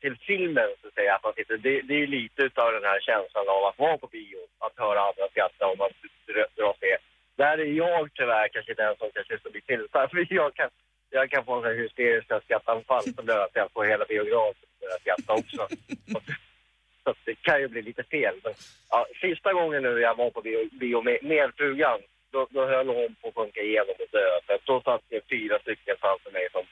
till 0.00 0.16
filmen, 0.28 0.70
så 0.80 0.86
att 0.88 0.94
säga. 0.94 1.14
Att 1.14 1.24
man 1.24 1.34
sitter, 1.38 1.56
det, 1.66 1.82
det 1.88 1.94
är 2.02 2.06
lite 2.06 2.42
av 2.64 2.72
den 2.72 2.84
här 2.90 3.00
känslan 3.00 3.46
av 3.56 3.62
att 3.64 3.78
vara 3.78 3.98
på 3.98 4.06
bio, 4.06 4.40
att 4.64 4.76
höra 4.84 5.00
andra 5.08 5.26
skratta 5.30 5.66
och 5.70 5.78
man 5.78 5.90
dr- 6.28 6.52
dras 6.56 6.76
med. 6.86 6.98
Där 7.42 7.58
är 7.64 7.72
jag 7.84 8.02
tyvärr 8.14 8.48
kanske 8.54 8.74
den 8.74 8.94
som 8.98 9.08
kanske 9.14 9.38
ska 9.38 9.50
bli 9.50 9.60
tillsatt. 9.60 10.10
För 10.14 10.26
jag 10.42 10.54
kan, 10.54 10.70
jag 11.10 11.30
kan 11.30 11.44
få 11.44 11.54
en 11.64 11.78
hysteriska 11.78 12.40
skrattanfall 12.44 13.14
som 13.14 13.26
gör 13.26 13.44
att 13.44 13.56
jag 13.60 13.72
får 13.72 13.84
hela 13.84 14.04
biografen 14.04 14.68
att 14.94 15.00
skratta 15.00 15.32
också. 15.40 15.62
så 17.04 17.10
att 17.10 17.16
det 17.24 17.34
kan 17.34 17.60
ju 17.60 17.68
bli 17.68 17.82
lite 17.82 18.02
fel. 18.02 18.34
Men, 18.44 18.54
ja, 18.90 19.06
sista 19.20 19.52
gången 19.52 19.82
nu 19.82 20.00
jag 20.00 20.16
var 20.16 20.30
på 20.30 20.40
bio, 20.40 20.68
bio 20.80 21.02
med, 21.02 21.18
med 21.22 21.50
frugan, 21.56 22.00
då, 22.32 22.46
då 22.50 22.66
höll 22.66 22.88
hon 22.88 23.14
på 23.20 23.28
att 23.28 23.34
sjunka 23.34 23.60
igenom 23.60 23.94
och 23.98 24.10
dö. 24.12 24.28
För 24.46 24.58
då 24.64 24.80
satt 24.80 25.02
det 25.08 25.28
fyra 25.30 25.58
stycken 25.58 25.96
framför 26.00 26.30
mig 26.30 26.48
som 26.52 26.64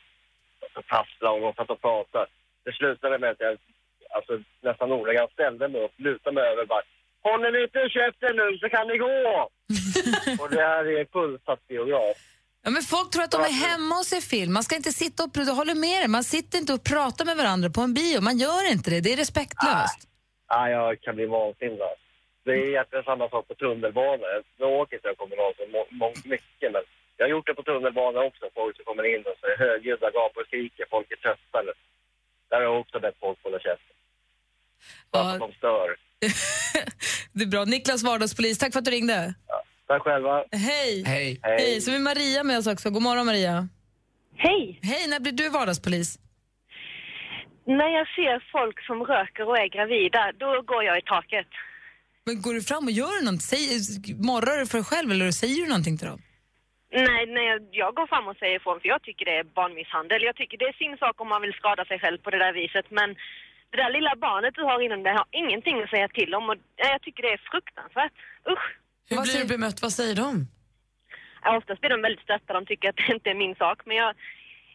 som 0.73 0.82
tasslade 0.82 1.35
och 1.35 1.41
de 1.41 1.55
satt 1.55 1.71
och 1.71 1.81
pratade. 1.81 2.27
Det 2.65 2.73
slutade 2.73 3.19
med 3.19 3.31
att 3.31 3.41
jag 3.41 3.59
alltså, 4.17 4.32
nästan 4.69 4.93
ordagrant 4.93 5.32
ställde 5.32 5.69
mig 5.69 5.85
upp, 5.85 5.94
lutade 5.97 6.35
mig 6.35 6.44
över 6.50 6.62
och 6.62 6.69
bara 6.69 6.82
Håller 7.23 7.53
ni 7.53 7.62
inte 7.62 7.88
käften 7.99 8.37
nu 8.37 8.59
så 8.59 8.69
kan 8.69 8.88
ni 8.88 8.97
gå! 8.99 9.50
och 10.43 10.50
det 10.50 10.62
här 10.62 10.85
är 10.99 11.05
fullsatt 11.12 11.69
biograf. 11.69 12.17
Ja, 12.62 12.71
men 12.71 12.82
folk 12.82 13.11
tror 13.11 13.23
att 13.23 13.31
de 13.31 13.41
är 13.41 13.69
hemma 13.69 13.99
och 13.99 14.06
ser 14.06 14.21
film. 14.21 14.53
Man 14.53 14.62
ska 14.62 14.77
inte 14.77 14.93
sitta 14.93 15.25
och... 15.25 15.31
Jag 15.35 15.55
håller 15.55 15.75
med 15.75 16.00
dig. 16.03 16.09
Man 16.09 16.25
sitter 16.25 16.59
inte 16.59 16.73
och 16.73 16.85
pratar 16.85 17.25
med 17.25 17.37
varandra 17.37 17.71
på 17.71 17.81
en 17.81 17.94
bio. 17.94 18.21
Man 18.21 18.38
gör 18.38 18.71
inte 18.71 18.91
det. 18.91 19.00
Det 19.00 19.12
är 19.12 19.17
respektlöst. 19.17 20.10
Ja, 20.52 20.70
jag 20.70 21.00
kan 21.00 21.14
bli 21.17 21.26
vansinnig. 21.26 21.81
Det 22.44 22.50
är 22.52 22.69
egentligen 22.73 23.05
samma 23.05 23.29
sak 23.29 23.49
på 23.49 23.55
tunnelbana. 23.55 24.26
Nu 24.58 24.64
åker 24.64 24.97
inte 24.97 25.08
jag 25.08 25.19
kommunalt 25.19 25.56
så 25.56 26.29
mycket, 26.29 26.73
men 26.73 26.82
jag 27.17 27.25
har 27.25 27.31
gjort 27.31 27.47
det 27.47 27.55
på 27.55 27.62
tunnelbana 27.62 28.20
också. 28.20 28.44
Folk 28.55 28.76
som 28.76 28.85
kommer 28.85 29.14
in 29.14 29.23
och 29.31 29.37
så 29.41 29.47
är 29.47 29.56
högljudda 29.67 30.11
gapar 30.11 30.41
och 30.41 30.47
skriker. 30.47 30.85
Folk 30.91 31.11
är 31.11 31.17
trötta. 31.17 31.58
Där 32.49 32.56
har 32.56 32.62
jag 32.62 32.81
också 32.81 33.00
bett 33.00 33.14
folk 33.20 33.38
hålla 33.43 33.58
käften. 33.58 33.97
Bara 35.11 35.25
för 35.25 35.31
att 35.31 35.41
de 35.41 35.53
stör. 35.53 35.96
det 37.32 37.43
är 37.44 37.48
bra. 37.48 37.65
Niklas, 37.65 38.03
vardagspolis, 38.03 38.58
tack 38.58 38.72
för 38.72 38.79
att 38.79 38.84
du 38.84 38.91
ringde. 38.91 39.34
Tack 39.86 40.03
själva. 40.03 40.44
Hej! 40.53 41.03
Hej. 41.06 41.41
Hej! 41.43 41.81
Så 41.81 41.91
är 41.91 41.98
Maria 41.98 42.44
med 42.44 42.58
oss 42.58 42.67
också. 42.67 42.91
God 42.91 43.03
morgon, 43.03 43.27
Maria. 43.27 43.69
Hej! 44.36 44.79
Hej, 44.82 45.08
när 45.08 45.20
blir 45.20 45.32
du 45.32 45.48
vardagspolis? 45.48 46.19
När 47.79 47.91
jag 47.98 48.06
ser 48.17 48.36
folk 48.56 48.77
som 48.89 48.98
röker 49.12 49.44
och 49.48 49.58
är 49.58 49.69
gravida, 49.77 50.22
då 50.43 50.50
går 50.70 50.82
jag 50.84 50.98
i 50.98 51.05
taket. 51.15 51.50
Men 52.27 52.43
går 52.44 52.55
du 52.55 52.62
fram 52.70 52.84
och 52.84 52.96
gör 53.03 53.17
något? 53.27 53.43
Säger, 53.53 53.77
morrar 54.31 54.56
du 54.60 54.67
för 54.67 54.79
dig 54.79 54.89
själv 54.93 55.08
eller 55.10 55.31
säger 55.43 55.56
du 55.62 55.69
någonting 55.69 55.96
till 55.98 56.10
dem? 56.12 56.22
Nej, 57.08 57.22
nej, 57.39 57.46
jag 57.82 57.91
går 57.98 58.06
fram 58.12 58.29
och 58.29 58.36
säger 58.36 58.56
ifrån 58.56 58.81
för 58.81 58.89
jag 58.94 59.03
tycker 59.03 59.24
det 59.24 59.36
är 59.43 59.44
barnmisshandel. 59.44 60.20
Jag 60.22 60.36
tycker 60.36 60.56
det 60.58 60.69
är 60.72 60.79
sin 60.84 60.96
sak 61.03 61.15
om 61.20 61.29
man 61.29 61.43
vill 61.43 61.60
skada 61.60 61.84
sig 61.84 61.98
själv 62.03 62.19
på 62.24 62.31
det 62.31 62.39
där 62.44 62.53
viset 62.53 62.86
men 62.98 63.08
det 63.70 63.79
där 63.82 63.91
lilla 63.96 64.15
barnet 64.27 64.55
du 64.55 64.62
har 64.70 64.79
inom 64.86 65.03
dig 65.03 65.12
har 65.20 65.29
ingenting 65.43 65.77
att 65.82 65.91
säga 65.94 66.08
till 66.08 66.34
om 66.34 66.44
och 66.50 66.58
ja, 66.77 66.86
jag 66.94 67.03
tycker 67.03 67.22
det 67.22 67.32
är 67.39 67.43
fruktansvärt. 67.50 68.12
Usch! 68.53 68.67
Hur 69.10 69.22
blir 69.22 69.41
du 69.43 69.48
bemött? 69.55 69.82
Vad 69.82 69.93
säger 69.93 70.17
de? 70.24 70.46
Ja, 71.43 71.56
oftast 71.58 71.81
blir 71.81 71.91
de 71.91 72.03
väldigt 72.03 72.24
stötta, 72.29 72.53
de 72.53 72.67
tycker 72.67 72.89
att 72.89 72.96
det 72.96 73.15
inte 73.15 73.31
är 73.31 73.34
min 73.44 73.55
sak 73.55 73.79
men 73.86 73.96
jag, 73.96 74.10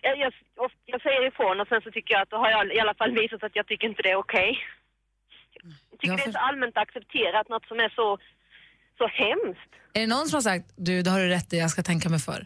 jag, 0.09 0.15
jag, 0.59 0.71
jag 0.93 1.01
säger 1.01 1.27
ifrån 1.27 1.55
och 1.61 1.67
sen 1.67 1.81
så 1.85 1.91
tycker 1.91 2.13
jag 2.13 2.21
att 2.21 2.29
då 2.29 2.37
har 2.43 2.49
jag 2.55 2.61
i 2.77 2.79
alla 2.79 2.93
fall 2.99 3.11
visat 3.21 3.43
att 3.43 3.55
jag 3.55 3.67
tycker 3.67 3.87
inte 3.87 4.01
det 4.03 4.11
är 4.11 4.15
okej. 4.25 4.51
Jag 5.91 5.99
tycker 5.99 6.07
Jag 6.07 6.17
det 6.17 6.21
är 6.21 6.25
för- 6.25 6.31
så 6.31 6.37
allmänt 6.49 6.77
accepterat, 6.77 7.49
något 7.49 7.65
som 7.67 7.79
är 7.79 7.89
så, 7.99 8.07
så 8.97 9.05
hemskt. 9.07 9.71
Är 9.93 10.01
det 10.01 10.07
någon 10.07 10.27
som 10.27 10.37
har 10.37 10.41
sagt 10.51 10.65
du, 10.75 11.01
det 11.01 11.09
har 11.09 11.19
du 11.19 11.27
rätt 11.27 11.53
i, 11.53 11.57
jag 11.59 11.69
ska 11.69 11.81
tänka 11.83 12.09
mig 12.09 12.19
för? 12.19 12.45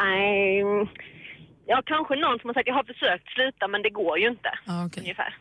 Nej, 0.00 0.62
ja 1.66 1.82
kanske 1.86 2.16
någon 2.16 2.38
som 2.38 2.48
har 2.48 2.54
sagt 2.54 2.66
jag 2.66 2.74
har 2.74 2.84
försökt 2.84 3.28
sluta 3.34 3.68
men 3.68 3.82
det 3.82 3.90
går 3.90 4.18
ju 4.18 4.28
inte. 4.28 4.50
Ja, 4.66 4.86
okej. 4.86 5.02
Ungefär. 5.02 5.36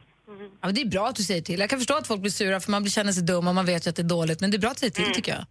Ja, 0.62 0.65
men 0.67 0.75
det 0.75 0.81
är 0.81 0.86
bra 0.86 1.08
att 1.08 1.15
du 1.15 1.24
säger 1.24 1.41
till. 1.41 1.60
Jag 1.60 1.70
kan 1.70 1.79
förstå 1.79 1.93
att 1.98 2.08
folk 2.08 2.22
blir 2.22 2.31
sura 2.31 2.60
för 2.60 2.72
man 2.72 2.81
blir- 2.84 2.91
känner 2.91 3.12
sig 3.12 3.24
dum 3.24 3.48
och 3.48 3.55
man 3.55 3.65
vet 3.65 3.86
ju 3.86 3.89
att 3.89 3.96
det 3.96 4.01
är 4.01 4.10
dåligt. 4.17 4.41
Men 4.41 4.51
det 4.51 4.58
är 4.58 4.60
bra 4.60 4.70
att 4.70 4.75
du 4.75 4.79
säger 4.79 4.93
till 5.05 5.13
tycker 5.13 5.31
jag. 5.31 5.46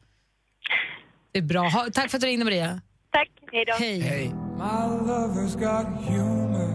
Det 1.33 1.39
är 1.39 1.43
bra. 1.43 1.63
Ha, 1.69 1.87
tack 1.93 2.11
för 2.11 2.17
att 2.19 2.21
du 2.21 2.27
ringde 2.27 2.45
Maria. 2.45 2.81
Tack, 3.11 3.29
hej 3.53 3.65
då. 3.65 3.73
Hej. 3.79 4.01
Hej. 4.01 4.33
My 4.61 4.85
lover's 4.85 5.57
got 5.57 5.87
humor. 6.03 6.71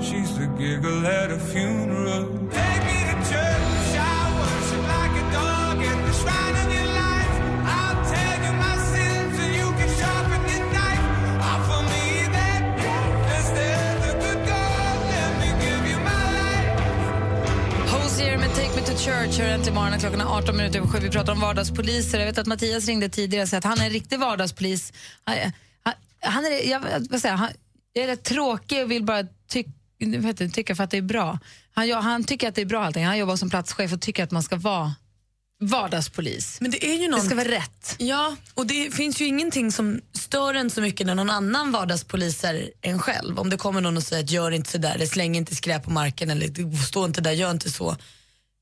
She's 0.00 0.36
the 0.36 0.46
giggle 0.58 1.06
at 1.06 1.30
a 1.30 1.38
funeral. 1.38 2.24
Take 2.50 2.82
me 2.88 2.98
to 3.08 3.16
church. 3.30 3.90
I 3.94 4.22
worship 4.38 4.84
like 4.94 5.14
a 5.22 5.26
dog 5.38 5.78
at 5.90 5.98
the 6.06 6.14
shrine 6.20 6.56
of 6.62 6.68
your 6.76 6.88
life. 7.02 7.34
I'll 7.76 8.00
tell 8.14 8.38
you 8.46 8.52
my 8.64 8.76
sins 8.92 9.34
and 9.44 9.52
you 9.60 9.68
can 9.78 9.90
sharpen 10.00 10.40
your 10.50 10.64
knife. 10.74 11.06
Offer 11.52 11.80
me 11.92 12.04
that 12.36 12.62
instead 13.36 13.98
of 14.08 14.14
good 14.24 14.40
God. 14.52 14.96
Let 15.14 15.32
me 15.42 15.48
give 15.64 15.82
you 15.90 15.98
my 16.10 16.24
life. 16.40 16.70
Hosier 17.92 18.38
med 18.38 18.50
Take 18.54 18.74
Me 18.76 18.82
To 18.86 18.94
Church 19.06 19.38
hör 19.38 19.48
äntligen 19.48 19.74
morgonen 19.74 20.00
klockan 20.00 20.20
är 20.20 20.38
18 20.38 20.56
minuter 20.56 20.78
över 20.78 20.88
7. 20.88 20.98
Vi 20.98 21.10
pratar 21.10 21.32
om 21.32 21.40
vardagspoliser. 21.40 22.18
Jag 22.18 22.26
vet 22.26 22.38
att 22.38 22.46
Mattias 22.46 22.86
ringde 22.86 23.08
tidigare 23.08 23.42
och 23.42 23.48
sa 23.48 23.56
att 23.56 23.64
han 23.64 23.80
är 23.80 23.84
en 23.84 23.90
riktig 23.90 24.18
vardagspolis. 24.18 24.92
Han, 26.22 26.44
är, 26.44 26.70
jag, 26.70 26.80
vad 27.10 27.20
säger, 27.20 27.32
jag, 27.32 27.38
han, 27.38 27.50
jag 27.92 28.04
är 28.04 28.08
rätt 28.08 28.24
tråkig 28.24 28.82
och 28.82 28.90
vill 28.90 29.04
bara 29.04 29.24
tyck, 29.48 29.66
vet 29.98 30.38
du, 30.38 30.48
tycka 30.48 30.76
för 30.76 30.84
att 30.84 30.90
det 30.90 30.96
är 30.96 31.02
bra. 31.02 31.38
Han, 31.74 31.88
ja, 31.88 32.00
han 32.00 32.24
tycker 32.24 32.48
att 32.48 32.54
det 32.54 32.62
är 32.62 32.66
bra 32.66 32.84
allting. 32.84 33.04
Han 33.04 33.18
jobbar 33.18 33.36
som 33.36 33.50
platschef 33.50 33.92
och 33.92 34.00
tycker 34.00 34.24
att 34.24 34.30
man 34.30 34.42
ska 34.42 34.56
vara 34.56 34.94
vardagspolis. 35.60 36.60
Men 36.60 36.70
det 36.70 36.86
är 36.86 36.94
ju 36.94 37.08
någon... 37.08 37.20
Det 37.20 37.26
ska 37.26 37.34
vara 37.34 37.48
rätt. 37.48 37.96
Ja, 37.98 38.36
och 38.54 38.66
det 38.66 38.94
finns 38.94 39.20
ju 39.20 39.26
ingenting 39.26 39.72
som 39.72 40.00
stör 40.12 40.54
en 40.54 40.70
så 40.70 40.80
mycket 40.80 41.06
när 41.06 41.14
någon 41.14 41.30
annan 41.30 41.72
vardagspolis 41.72 42.44
är 42.44 42.70
en 42.80 42.98
själv. 42.98 43.38
Om 43.38 43.50
det 43.50 43.56
kommer 43.56 43.80
någon 43.80 43.96
och 43.96 44.02
säger 44.02 44.24
att 44.24 44.30
gör 44.30 44.50
inte 44.50 44.70
sådär, 44.70 44.94
eller 44.94 45.06
släng 45.06 45.36
inte 45.36 45.54
skräp 45.54 45.84
på 45.84 45.90
marken 45.90 46.30
eller 46.30 46.76
stå 46.84 47.04
inte 47.04 47.20
där, 47.20 47.32
gör 47.32 47.50
inte 47.50 47.70
så. 47.70 47.96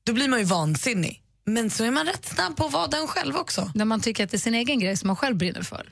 Då 0.03 0.13
blir 0.13 0.27
man 0.27 0.39
ju 0.39 0.45
vansinnig. 0.45 1.21
Men 1.45 1.69
så 1.69 1.83
är 1.83 1.91
man 1.91 2.05
rätt 2.05 2.25
snabb 2.25 2.57
på 2.57 2.65
att 2.65 2.73
vara 2.73 2.87
den 2.87 3.07
själv 3.07 3.35
också. 3.35 3.71
När 3.75 3.85
man 3.85 4.01
tycker 4.01 4.23
att 4.23 4.31
det 4.31 4.37
är 4.37 4.39
sin 4.39 4.55
egen 4.55 4.79
grej 4.79 4.97
som 4.97 5.07
man 5.07 5.15
själv 5.15 5.35
brinner 5.35 5.61
för. 5.61 5.87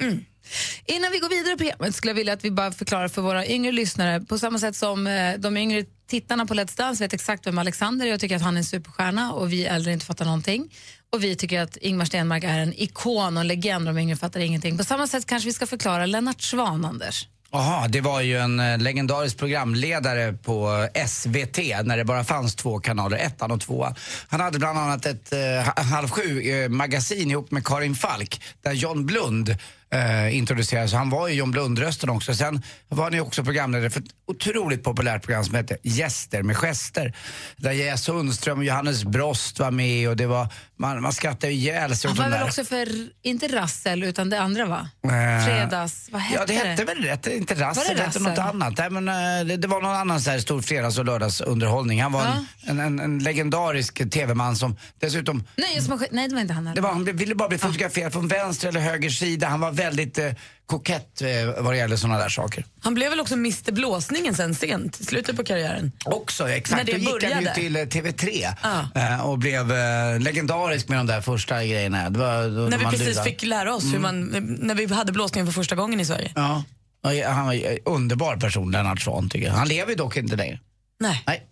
Innan 0.86 1.12
vi 1.12 1.19
går 1.19 1.29
vidare 1.29 1.53
på 1.53 1.58
programmet 1.58 1.96
skulle 1.96 2.12
jag 2.12 2.15
vilja 2.15 2.34
att 2.34 2.46
vi 2.46 2.51
bara 2.51 2.72
förklarar 2.72 3.08
för 3.08 3.22
våra 3.22 3.46
yngre 3.46 3.72
lyssnare, 3.72 4.22
på 4.22 4.38
samma 4.38 4.60
sätt 4.60 4.75
som 4.75 5.08
eh, 5.08 5.34
de 5.38 5.58
yngre 5.58 5.84
tittarna 6.10 6.46
på 6.46 6.53
Let's 6.53 6.77
Dance 6.77 7.03
vet 7.03 7.13
exakt 7.13 7.48
vem 7.48 7.58
Alexander 7.58 8.08
är 8.08 8.13
och 8.13 8.19
tycker 8.19 8.36
att 8.36 8.41
han 8.41 8.53
är 8.53 8.58
en 8.58 8.65
superstjärna 8.65 9.34
och 9.34 9.53
vi 9.53 9.65
äldre 9.65 9.93
inte 9.93 10.05
fattar 10.05 10.25
någonting. 10.25 10.74
Och 11.12 11.24
vi 11.24 11.36
tycker 11.36 11.62
att 11.62 11.77
Ingmar 11.77 12.05
Stenmark 12.05 12.43
är 12.43 12.60
en 12.60 12.74
ikon 12.74 13.38
och 13.38 13.41
en 13.41 13.48
legend 13.48 13.88
och 13.88 13.93
de 13.96 14.01
yngre 14.01 14.15
fattar 14.15 14.39
ingenting. 14.39 14.77
På 14.77 14.84
samma 14.84 15.08
sätt 15.08 15.25
kanske 15.25 15.48
vi 15.48 15.53
ska 15.53 15.67
förklara 15.67 16.05
Lennart 16.05 16.41
Swahn, 16.41 16.86
Anders. 16.86 17.27
Jaha, 17.51 17.88
det 17.88 18.01
var 18.01 18.22
ju 18.22 18.38
en 18.38 18.60
eh, 18.60 18.77
legendarisk 18.77 19.38
programledare 19.38 20.34
på 20.34 20.88
eh, 20.93 21.05
SVT 21.05 21.58
när 21.84 21.98
det 21.98 22.05
bara 22.05 22.24
fanns 22.24 22.55
två 22.55 22.79
kanaler, 22.79 23.17
ettan 23.17 23.51
och 23.51 23.62
tvåan. 23.62 23.96
Han 24.27 24.39
hade 24.39 24.60
bland 24.60 24.79
annat 24.79 25.05
ett 25.05 25.34
eh, 25.34 25.84
Halv 25.84 26.10
sju-magasin 26.10 27.31
ihop 27.31 27.51
med 27.51 27.65
Karin 27.65 27.96
Falk 27.96 28.41
där 28.62 28.74
John 28.74 29.05
Blund 29.05 29.55
eh, 29.93 30.38
introducerades. 30.38 30.93
Han 30.93 31.10
var 31.10 31.27
ju 31.27 31.34
John 31.34 31.51
Blund-rösten 31.51 32.10
också. 32.10 32.36
Sen 32.36 32.62
var 32.89 33.03
han 33.03 33.13
ju 33.13 33.22
också 33.22 33.43
programledare 33.43 33.89
för 33.89 34.00
ett 34.00 34.05
otroligt 34.27 34.84
populärt 34.84 35.24
program 35.25 35.43
som 35.46 35.55
hette 35.55 35.77
Gäster 35.84 36.43
med 36.43 36.58
gester. 36.58 37.13
Där 37.58 37.72
Gea 37.72 37.98
Sundström 37.98 38.58
och 38.58 38.63
Johannes 38.65 39.03
Brost 39.03 39.60
var 39.60 39.72
med 39.72 40.10
och 40.10 40.17
det 40.17 40.25
var, 40.27 40.48
man, 40.77 41.01
man 41.01 41.13
skrattade 41.13 41.53
ihjäl 41.53 41.96
sig 41.96 42.08
Han 42.10 42.13
åt 42.13 42.17
var 42.17 42.25
de 42.25 42.31
väl 42.31 42.39
där. 42.39 42.48
också 42.48 42.63
för, 42.65 42.88
inte 43.22 43.48
Rassel, 43.48 44.03
utan 44.03 44.29
det 44.29 44.41
andra 44.41 44.65
va? 44.65 44.89
Eh, 45.03 45.46
Fredags, 45.46 46.10
vad 46.12 46.22
hette 46.22 46.39
Ja, 46.39 46.46
det 46.63 46.69
hette 46.69 46.86
väl 46.86 46.98
rätt, 47.03 47.27
inte 47.27 47.55
Var 47.55 47.62
Rassel, 47.62 47.84
det 47.88 47.93
det 47.96 48.01
hette 48.03 48.19
något 48.19 48.38
annat. 48.38 48.77
Nej, 48.77 48.89
men, 48.89 49.08
eh, 49.08 49.46
det, 49.48 49.58
det 49.58 49.67
var 49.67 49.81
någon 49.81 49.96
annan 49.96 50.22
så 50.22 50.29
här 50.31 50.39
stor 50.39 50.62
fredags 50.62 50.98
och 50.98 51.05
lördagsunderhållning. 51.05 52.01
Han 52.01 52.12
var 52.12 52.19
Ja. 52.25 52.36
en, 52.72 52.79
en, 52.79 53.00
en 53.00 53.19
legendarisk 53.19 54.10
tv-man 54.12 54.55
som 54.55 54.75
dessutom 55.00 55.43
Nej, 55.55 55.81
som, 55.81 56.00
nej, 56.12 56.27
det 56.27 56.34
var 56.36 56.41
inte 56.41 56.53
han 56.53 56.67
heller. 56.67 56.75
det 56.75 56.81
var, 56.81 56.91
han 56.93 57.03
ville 57.05 57.36
bara 57.36 57.50
bli 57.50 57.58
fotograferad 57.58 58.13
från 58.13 58.27
vänster 58.27 58.67
eller 58.67 58.79
höger 58.79 59.10
sida. 59.10 59.48
Han 59.48 59.60
var 59.60 59.72
väldigt 59.80 60.18
eh, 60.18 60.32
kokett 60.66 61.22
eh, 61.22 61.28
vad 61.64 61.74
det 61.74 61.78
gäller 61.78 61.96
sådana 61.96 62.20
där 62.20 62.30
saker. 62.30 62.66
Han 62.82 62.94
blev 62.94 63.10
väl 63.10 63.20
också 63.20 63.34
Mr 63.34 63.72
Blåsningen 63.72 64.36
sen 64.36 64.56
sent, 64.56 65.00
i 65.00 65.04
slutet 65.06 65.38
på 65.38 65.44
karriären. 65.44 65.92
Också, 66.06 66.44
När 66.46 66.52
exakt. 66.54 66.86
det 66.86 66.92
Då 66.92 66.98
gick 66.98 67.24
han 67.34 67.44
ju 67.44 67.50
till 67.56 67.76
eh, 67.76 67.80
TV3 67.80 68.48
Ja. 68.64 69.02
eh, 69.02 69.26
och 69.26 69.38
blev 69.38 69.72
eh, 69.72 70.20
legendarisk 70.20 70.88
med 70.90 70.98
de 71.00 71.08
där 71.08 71.22
första 71.22 71.66
grejerna. 71.66 72.10
Det 72.10 72.20
var, 72.20 72.44
då 72.44 72.50
När 72.70 72.78
vi 72.78 72.84
man 72.84 72.92
precis 72.94 73.08
lurade. 73.08 73.30
fick 73.30 73.44
lära 73.44 73.76
oss 73.76 73.84
hur 73.94 74.00
man, 74.00 74.26
när 74.60 74.76
vi 74.76 74.86
hade 74.94 75.12
blåsningen 75.12 75.46
för 75.48 75.54
första 75.54 75.76
gången 75.76 76.00
i 76.00 76.06
Sverige. 76.06 76.32
Ja. 76.36 76.64
Ja, 77.02 77.30
Han 77.30 77.46
var 77.46 77.54
en 77.54 77.78
underbar 77.86 78.36
person, 78.36 78.72
Lennart 78.72 79.02
Swahn, 79.02 79.30
tycker 79.30 79.48
jag. 79.48 79.54
Han 79.54 79.68
lever 79.68 79.90
ju 79.90 79.96
dock 79.96 80.18
inte 80.18 80.36
längre. 80.36 80.60
Nej, 81.00 81.24
Nej. 81.28 81.46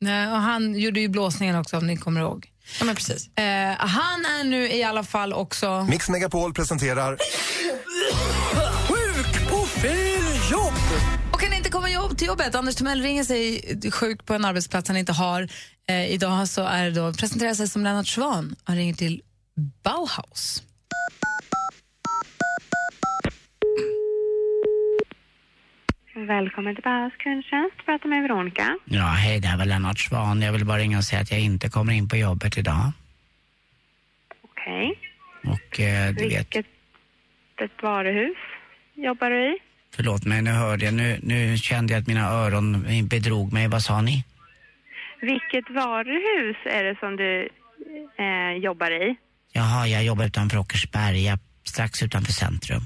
Nej, 0.00 0.26
och 0.26 0.36
han 0.38 0.74
gjorde 0.78 1.00
ju 1.00 1.08
blåsningen 1.08 1.56
också 1.56 1.76
om 1.76 1.86
ni 1.86 1.96
kommer 1.96 2.20
ihåg. 2.20 2.48
Ja, 2.78 2.84
men 2.84 2.94
precis. 2.94 3.28
Eh, 3.36 3.74
han 3.78 4.24
är 4.24 4.44
nu 4.44 4.68
i 4.68 4.82
alla 4.82 5.02
fall 5.02 5.32
också... 5.32 5.86
Mix 5.88 6.08
Megapol 6.08 6.54
presenterar 6.54 7.18
Och 11.32 11.40
kan 11.40 11.52
inte 11.52 11.70
komma 11.70 11.90
jobb 11.90 12.18
till 12.18 12.26
jobbet. 12.26 12.54
Anders 12.54 12.74
Timell 12.74 13.02
ringer 13.02 13.24
sig 13.24 13.60
sjuk 13.90 14.26
på 14.26 14.34
en 14.34 14.44
arbetsplats 14.44 14.88
han 14.88 14.96
inte 14.96 15.12
har. 15.12 15.48
Eh, 15.88 16.12
idag 16.12 16.48
så 16.48 16.62
är 16.62 16.84
det 16.84 16.90
då, 16.90 17.12
presenterar 17.12 17.54
sig 17.54 17.68
som 17.68 17.84
Lennart 17.84 18.06
Swahn. 18.06 18.56
Han 18.64 18.76
ringer 18.76 18.94
till 18.94 19.22
Bauhaus. 19.84 20.62
Välkommen 26.16 26.74
till 26.74 26.84
Bauhaus 26.84 27.12
kundtjänst. 27.16 27.76
Prata 27.86 28.08
med 28.08 28.22
Veronica. 28.22 28.78
Ja, 28.84 29.04
hej, 29.06 29.40
det 29.40 29.48
här 29.48 29.58
var 29.58 29.64
Lennart 29.64 29.98
Swahn. 29.98 30.42
Jag 30.42 30.52
vill 30.52 30.64
bara 30.64 30.78
ringa 30.78 30.98
och 30.98 31.04
säga 31.04 31.22
att 31.22 31.30
jag 31.30 31.40
inte 31.40 31.68
kommer 31.68 31.92
in 31.92 32.08
på 32.08 32.16
jobbet 32.16 32.58
idag. 32.58 32.92
Okej. 34.42 34.98
Och 35.44 35.80
eh, 35.80 36.14
du 36.14 36.28
vet, 36.28 36.56
Vilket 36.56 37.82
varuhus 37.82 38.36
jobbar 38.94 39.30
du 39.30 39.54
i? 39.54 39.58
förlåt 39.96 40.24
mig, 40.24 40.42
nu 40.42 40.50
hörde 40.50 40.84
jag, 40.84 40.94
nu, 40.94 41.20
nu 41.22 41.56
kände 41.56 41.92
jag 41.92 42.00
att 42.00 42.06
mina 42.06 42.28
öron 42.28 42.86
bedrog 43.08 43.52
mig. 43.52 43.68
Vad 43.68 43.82
sa 43.82 44.00
ni? 44.00 44.24
Vilket 45.20 45.70
varuhus 45.70 46.56
är 46.64 46.84
det 46.84 46.96
som 47.00 47.16
du 47.16 47.48
eh, 48.18 48.62
jobbar 48.64 48.90
i? 48.90 49.16
Jaha, 49.52 49.86
jag 49.86 50.04
jobbar 50.04 50.24
utanför 50.24 50.58
Åkersberga, 50.58 51.38
strax 51.64 52.02
utanför 52.02 52.32
centrum. 52.32 52.82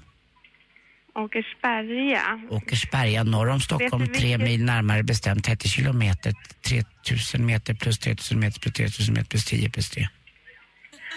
Åkersberga. 1.25 2.41
Åkersberga 2.51 3.25
norr 3.25 3.49
om 3.49 3.61
Stockholm, 3.61 4.03
Vet 4.05 4.13
du 4.15 4.19
tre 4.21 4.39
mil 4.39 4.65
närmare 4.65 5.03
bestämt 5.03 5.45
30 5.45 5.69
kilometer. 5.69 6.33
3000 6.69 7.47
meter 7.47 7.75
plus 7.75 7.99
3000 7.99 8.41
meter 8.41 8.61
plus 8.61 8.73
3000 8.75 9.15
meter 9.15 9.29
plus 9.29 9.45
10 9.45 9.71
plus 9.71 9.91
3. 9.91 10.09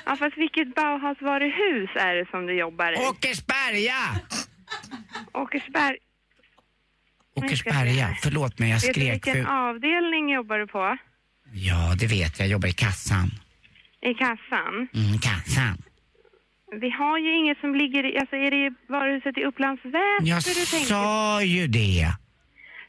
Ja, 0.06 0.16
fast 0.16 0.38
vilket 0.38 0.76
Bauhaus 0.76 1.22
varuhus 1.22 1.90
är 1.96 2.16
det 2.16 2.26
som 2.32 2.46
du 2.46 2.54
jobbar 2.60 2.92
i? 2.92 2.96
Åkersberga! 3.10 4.00
Åkersberg. 5.34 5.98
Åkersberga, 7.36 8.18
förlåt 8.22 8.60
mig, 8.60 8.70
jag 8.70 8.76
Vet 8.76 8.84
du 8.88 8.94
skrek. 8.94 9.14
vilken 9.14 9.46
För... 9.46 9.70
avdelning 9.70 10.34
jobbar 10.34 10.58
du 10.58 10.68
på? 10.68 10.98
Ja, 11.54 11.96
det 12.00 12.08
vet 12.08 12.40
jag, 12.40 12.46
jag 12.48 12.52
jobbar 12.52 12.68
i 12.68 12.72
kassan. 12.74 13.32
I 14.02 14.14
kassan? 14.14 14.88
Mm, 14.94 15.20
kassan. 15.20 15.78
Vi 16.82 16.90
har 16.90 17.18
ju 17.20 17.36
inget 17.38 17.58
som 17.60 17.76
ligger 17.76 18.06
i, 18.06 18.18
alltså 18.18 18.36
är 18.36 18.52
det 18.52 18.58
i 18.58 18.72
varuhuset 18.90 19.38
i 19.38 19.44
Upplands 19.44 19.86
Väsby 19.86 20.30
Jag 20.30 20.38
du 20.44 20.54
tänker 20.54 20.86
sa 20.88 21.42
ju 21.44 21.68
det. 21.68 22.08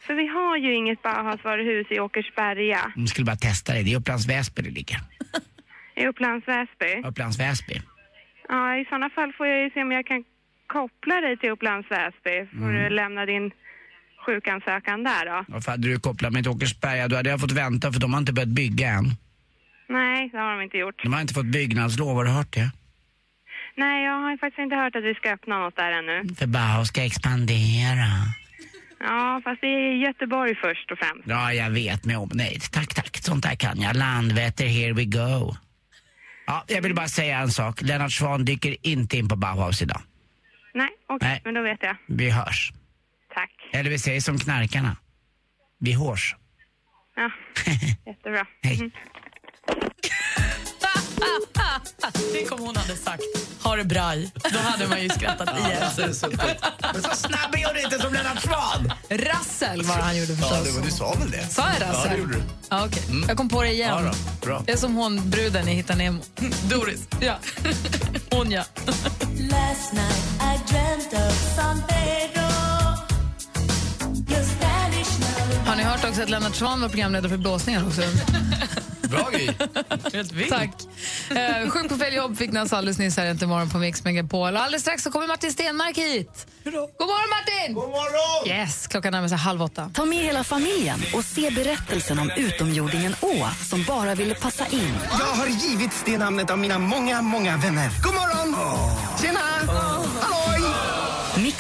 Så 0.07 0.15
vi 0.15 0.27
har 0.27 0.57
ju 0.57 0.75
inget 0.75 1.03
Bauhaus 1.03 1.45
varuhus 1.45 1.87
i 1.91 2.01
Åkersberga. 2.01 2.93
Jag 2.97 3.09
skulle 3.09 3.25
bara 3.25 3.37
testa 3.37 3.73
det. 3.75 3.83
Det 3.83 3.93
är 3.93 3.97
Upplands 3.97 4.29
Väsby 4.29 4.63
det 4.63 4.71
ligger. 4.71 4.97
I 5.97 6.07
Upplands 6.07 6.49
Väsby? 6.49 7.09
Upplands 7.09 7.39
Väsby. 7.41 7.81
Ja, 8.49 8.77
i 8.77 8.85
sådana 8.85 9.11
fall 9.11 9.33
får 9.33 9.47
jag 9.47 9.63
ju 9.65 9.71
se 9.71 9.83
om 9.83 9.93
jag 9.93 10.07
kan 10.07 10.25
koppla 10.67 11.21
dig 11.21 11.37
till 11.39 11.51
Upplands 11.51 11.91
Väsby. 11.91 12.47
Får 12.51 12.69
Mm. 12.71 12.83
du 12.83 12.89
lämna 12.89 13.27
din 13.27 13.51
sjukansökan 14.27 15.05
där 15.05 15.27
då? 15.27 15.45
Varför 15.49 15.71
hade 15.71 15.89
du 15.89 15.99
kopplat 15.99 16.33
mig 16.33 16.43
till 16.43 16.53
Åkersberga? 16.53 17.09
Då 17.09 17.17
hade 17.17 17.31
jag 17.31 17.41
fått 17.41 17.53
vänta 17.53 17.93
för 17.93 18.01
de 18.01 18.13
har 18.13 18.21
inte 18.21 18.33
börjat 18.33 18.49
bygga 18.49 18.89
än. 18.89 19.05
Nej, 19.89 20.29
det 20.33 20.39
har 20.39 20.57
de 20.59 20.63
inte 20.65 20.79
gjort. 20.79 21.03
De 21.03 21.13
har 21.13 21.21
inte 21.21 21.35
fått 21.35 21.47
byggnadslov, 21.47 22.17
har 22.17 22.25
du 22.25 22.31
hört 22.31 22.53
det? 22.55 22.71
Nej, 23.77 24.05
jag 24.05 24.13
har 24.13 24.37
faktiskt 24.37 24.59
inte 24.59 24.77
hört 24.77 24.97
att 24.97 25.05
vi 25.05 25.15
ska 25.15 25.31
öppna 25.33 25.59
något 25.59 25.77
där 25.77 25.93
ännu. 25.93 26.35
För 26.35 26.47
Bauhaus 26.47 26.89
ska 26.89 27.05
expandera. 27.05 28.09
Ja, 29.01 29.41
fast 29.45 29.61
det 29.61 29.67
är 29.67 29.95
Göteborg 30.07 30.55
först 30.55 30.91
och 30.93 30.99
främst. 30.99 31.29
Ja, 31.29 31.53
jag 31.53 31.71
vet 31.71 32.05
med 32.05 32.19
omnejd. 32.19 32.63
Tack, 32.73 32.95
tack. 32.95 33.17
Sånt 33.17 33.43
där 33.43 33.55
kan 33.55 33.81
jag. 33.81 33.97
Landvetter, 33.97 34.67
here 34.67 34.93
we 34.93 35.05
go. 35.05 35.55
Ja, 36.47 36.65
jag 36.69 36.83
vill 36.83 36.95
bara 36.95 37.09
säga 37.09 37.39
en 37.39 37.51
sak. 37.51 37.83
Lennart 37.83 38.13
Swahn 38.13 38.45
dyker 38.45 38.77
inte 38.83 39.17
in 39.17 39.29
på 39.29 39.37
Bauhaus 39.37 39.83
idag. 39.83 40.01
Nej, 40.75 40.89
okej, 41.09 41.29
Nej. 41.29 41.41
men 41.45 41.55
då 41.55 41.63
vet 41.63 41.79
jag. 41.83 41.97
Vi 42.07 42.31
hörs. 42.31 42.73
Tack. 43.35 43.51
Eller 43.73 43.91
vi 43.91 43.99
säger 43.99 44.21
som 44.21 44.39
knarkarna. 44.39 44.97
Vi 45.79 45.93
hörs. 45.93 46.37
Ja, 47.17 47.31
jättebra. 48.07 48.47
Hej. 48.63 48.77
Mhm. 48.79 48.91
Tänk 52.35 52.53
om 52.53 52.61
hon 52.61 52.77
hade 52.77 52.97
sagt 52.97 53.23
ha 53.63 53.77
det 53.77 53.85
braj. 53.85 54.33
Då 54.53 54.59
hade 54.59 54.89
man 54.89 55.03
ju 55.03 55.09
skrattat 55.09 55.49
ihjäl 55.59 56.15
sig. 56.15 56.31
Men 56.93 57.03
så 57.03 57.11
snabb 57.17 57.55
är 57.55 57.75
du 57.75 57.81
inte 57.81 57.99
som 57.99 58.13
Lennart 58.13 58.43
Swahn! 58.43 58.93
Rassel 59.11 59.83
var 59.83 59.97
det 59.97 60.03
han 60.03 60.17
gjorde 60.17 60.37
förstås. 60.37 60.83
du 60.85 60.91
sa 60.91 61.15
väl 61.15 61.31
det? 61.31 61.49
Sa 61.49 61.63
jag 61.63 61.83
Rassel? 61.83 62.03
Ja, 62.05 62.11
det 62.11 62.17
gjorde 62.17 62.35
du. 62.35 62.43
Ja, 62.69 62.87
okej. 62.87 63.03
Jag 63.29 63.37
kom 63.37 63.49
på 63.49 63.63
det 63.63 63.73
igen. 63.73 64.05
Ja, 64.05 64.11
då. 64.11 64.47
Bra. 64.47 64.63
Det 64.67 64.73
är 64.73 64.77
som 64.77 64.95
hon, 64.95 65.31
bruden 65.31 65.69
i 65.69 65.75
Hitta 65.75 65.95
Nemo. 65.95 66.21
Doris. 66.71 67.09
Ja. 67.21 67.35
Hon 68.31 68.51
ja. 68.51 68.65
Last 69.51 69.93
night 69.93 70.25
I 70.41 70.73
dreamt 70.73 71.13
of 71.13 71.55
San 71.57 71.83
Har 75.75 75.79
Har 75.79 75.87
ni 75.87 75.91
hört 75.91 76.05
också 76.05 76.23
att 76.23 76.31
Lennart 76.31 76.55
Swahn 76.55 76.81
var 76.81 76.89
programledare 76.89 77.31
för 77.31 77.37
blåsningar 77.37 77.87
också? 77.87 78.01
Bra 79.09 79.31
Gry. 79.31 80.49
Tack. 80.49 80.71
Eh, 81.31 81.71
sjuk 81.71 81.89
på 81.89 81.97
fel 81.97 82.15
jobb 82.15 82.39
fick 82.39 82.53
Nas 82.53 82.73
alldeles 82.73 82.99
nyss 82.99 83.17
här 83.17 83.27
äntligen 83.27 83.49
morgon 83.49 83.71
på 83.71 83.79
Mix 83.79 84.05
Megapol. 84.05 84.57
Alldeles 84.57 84.83
strax 84.83 85.03
så 85.03 85.11
kommer 85.11 85.27
Martin 85.27 85.53
Stenmark 85.53 85.99
hit. 85.99 86.47
God 86.65 86.73
morgon 86.73 87.31
Martin! 87.31 87.75
God 87.75 87.89
morgon! 87.89 88.49
Yes, 88.49 88.87
klockan 88.87 89.13
närmar 89.13 89.29
sig 89.29 89.39
halv 89.39 89.63
åtta. 89.63 89.91
Ta 89.95 90.05
med 90.05 90.19
hela 90.19 90.45
familjen 90.45 91.01
och 91.15 91.25
se 91.25 91.51
berättelsen 91.51 92.19
om 92.19 92.31
utomjordingen 92.37 93.15
Å 93.21 93.49
som 93.69 93.85
bara 93.85 94.15
ville 94.15 94.35
passa 94.35 94.67
in. 94.67 94.95
Jag 95.19 95.27
har 95.27 95.47
givits 95.47 96.03
det 96.05 96.19
namnet 96.19 96.51
av 96.51 96.59
mina 96.59 96.79
många, 96.79 97.23
många 97.23 97.57
vänner. 97.57 97.91
God 98.03 98.15
morgon! 98.15 98.57
Tjena! 99.21 99.41
Halloj! 100.21 100.54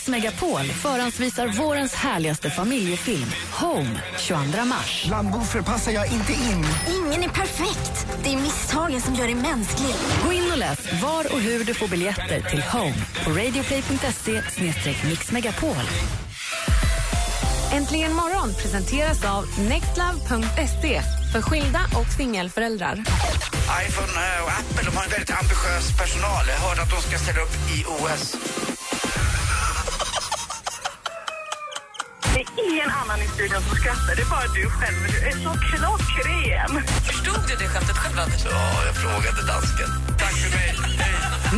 Mix 0.05 0.09
Megapol 0.09 0.65
förhandsvisar 0.65 1.49
vårens 1.49 1.95
härligaste 1.95 2.51
familjefilm 2.51 3.27
Home 3.61 4.01
22 4.19 4.65
mars. 4.65 5.05
Bland 5.09 5.33
boffer 5.33 5.63
passar 5.63 5.93
jag 5.93 6.13
inte 6.13 6.33
in. 6.33 6.67
Ingen 6.89 7.23
är 7.23 7.29
perfekt. 7.29 8.07
Det 8.25 8.33
är 8.33 8.37
misstagen 8.37 9.01
som 9.01 9.15
gör 9.15 9.25
dig 9.25 9.35
mänsklig. 9.35 9.95
Gå 10.25 10.33
in 10.33 10.53
och 10.53 10.59
läs 10.59 11.03
var 11.03 11.33
och 11.33 11.41
hur 11.41 11.65
du 11.65 11.75
får 11.75 11.89
biljetter 11.89 12.41
till 12.51 12.63
Home 12.63 12.95
på 13.25 13.31
radioplay.se 13.31 14.43
mixmegapol. 15.09 15.77
Äntligen 17.73 18.13
morgon 18.13 18.55
presenteras 18.55 19.25
av 19.25 19.45
nextlove.se 19.69 21.03
för 21.33 21.43
skilda 21.43 21.81
och 21.95 22.13
singelföräldrar. 22.17 22.95
iPhone 23.87 24.13
och 24.45 24.51
Apple 24.51 24.91
de 24.91 24.97
har 24.97 25.05
en 25.05 25.11
väldigt 25.11 25.31
ambitiös 25.31 25.99
personal. 25.99 26.45
Jag 26.49 26.69
hörde 26.69 26.83
att 26.83 26.91
de 26.91 27.01
ska 27.03 27.19
ställa 27.19 27.41
upp 27.43 27.55
i 27.77 27.85
OS. 27.85 28.37
Ingen 32.71 32.91
annan 33.01 33.19
i 33.27 33.29
studion 33.35 33.63
som 33.67 33.77
skrattar, 33.77 34.13
det 34.17 34.23
är 34.23 34.31
bara 34.37 34.49
du 34.59 34.65
själv. 34.77 34.99
Du 35.13 35.19
är 35.31 35.37
så 35.47 35.53
klockren. 35.69 36.71
Förstod 37.11 37.41
du 37.49 37.55
det 37.63 37.69
skämtet 37.73 37.97
själv, 37.97 38.19
Anders? 38.19 38.45
Ja, 38.45 38.85
jag 38.87 38.95
frågade 39.05 39.41
dansken. 39.53 39.89
Tack 40.19 40.35
för 40.43 40.51
mig. 40.57 40.71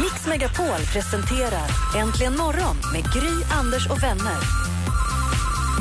Mix 0.03 0.27
Megapol 0.27 0.81
presenterar 0.93 1.69
Äntligen 1.97 2.37
morgon 2.37 2.77
med 2.93 3.05
Gry, 3.15 3.35
Anders 3.61 3.87
och 3.87 4.03
vänner. 4.03 4.66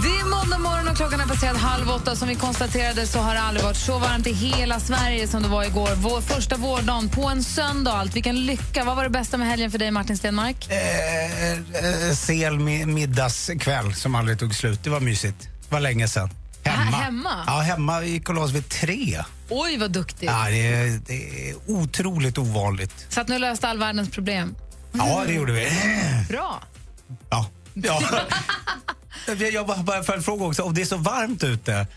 Det 0.06 0.10
är 0.20 0.26
måndag 0.30 0.58
morgon 0.58 0.88
och 0.88 0.96
klockan 0.98 1.20
är 1.20 1.26
passerat 1.26 1.58
halv 1.58 1.90
åtta. 1.90 2.16
Som 2.16 2.28
vi 2.28 2.36
konstaterade 2.36 3.08
så 3.08 3.20
har 3.20 3.34
det 3.34 3.42
aldrig 3.42 3.64
varit 3.66 3.78
så 3.78 4.00
varmt 4.00 4.28
i 4.28 4.34
hela 4.34 4.80
Sverige 4.80 5.28
som 5.28 5.44
det 5.44 5.50
var 5.50 5.64
igår. 5.64 5.90
Vår 5.96 6.22
första 6.22 6.58
vårdagen 6.58 7.10
på 7.10 7.26
en 7.30 7.44
söndag. 7.44 7.92
Allt. 7.92 8.16
Vilken 8.16 8.46
lycka. 8.46 8.84
Vad 8.84 8.96
var 8.96 9.04
det 9.04 9.10
bästa 9.10 9.38
med 9.38 9.48
helgen 9.48 9.72
för 9.72 9.78
dig, 9.78 9.92
Martin 9.92 10.18
Stenmark? 10.18 10.68
Eh, 10.70 11.52
eh, 11.52 12.14
sel 12.16 12.54
mi- 12.54 12.86
middagskväll 12.86 13.94
som 13.96 14.16
aldrig 14.16 14.40
tog 14.40 14.56
slut. 14.56 14.84
Det 14.84 14.90
var 14.90 15.00
mysigt. 15.00 15.42
Det 15.42 15.74
var 15.76 15.80
länge 15.80 16.08
sedan. 16.08 16.30
Hemma. 16.64 16.82
Här 16.98 17.04
hemma? 17.04 17.44
Ja, 17.48 17.60
hemma. 17.60 18.04
Gick 18.04 18.30
och 18.30 18.56
vid 18.56 18.70
tre. 18.70 19.24
Oj, 19.50 19.78
vad 19.78 19.92
duktigt. 19.92 20.32
Ja, 20.32 20.46
det, 20.50 20.68
är, 20.74 21.00
det 21.08 21.50
är 21.50 21.56
otroligt 21.68 22.38
ovanligt. 22.38 23.06
Så 23.10 23.22
att 23.22 23.28
nu 23.28 23.40
löste 23.40 23.68
all 23.68 23.78
världens 23.80 24.10
problem. 24.12 24.56
Ja, 24.92 25.24
det 25.28 25.34
gjorde 25.34 25.54
vi. 25.54 25.70
Bra. 26.30 26.64
Ja. 27.30 27.50
ja. 27.74 28.02
Jag 29.52 29.68
bara, 29.68 29.78
bara 29.78 30.04
för 30.04 30.14
en 30.14 30.24
fråga 30.24 30.46
också. 30.46 30.64
Om 30.64 30.74
det 30.74 30.82
är 30.82 30.86
så 30.86 30.98
varmt 30.98 31.44
ute, 31.44 31.88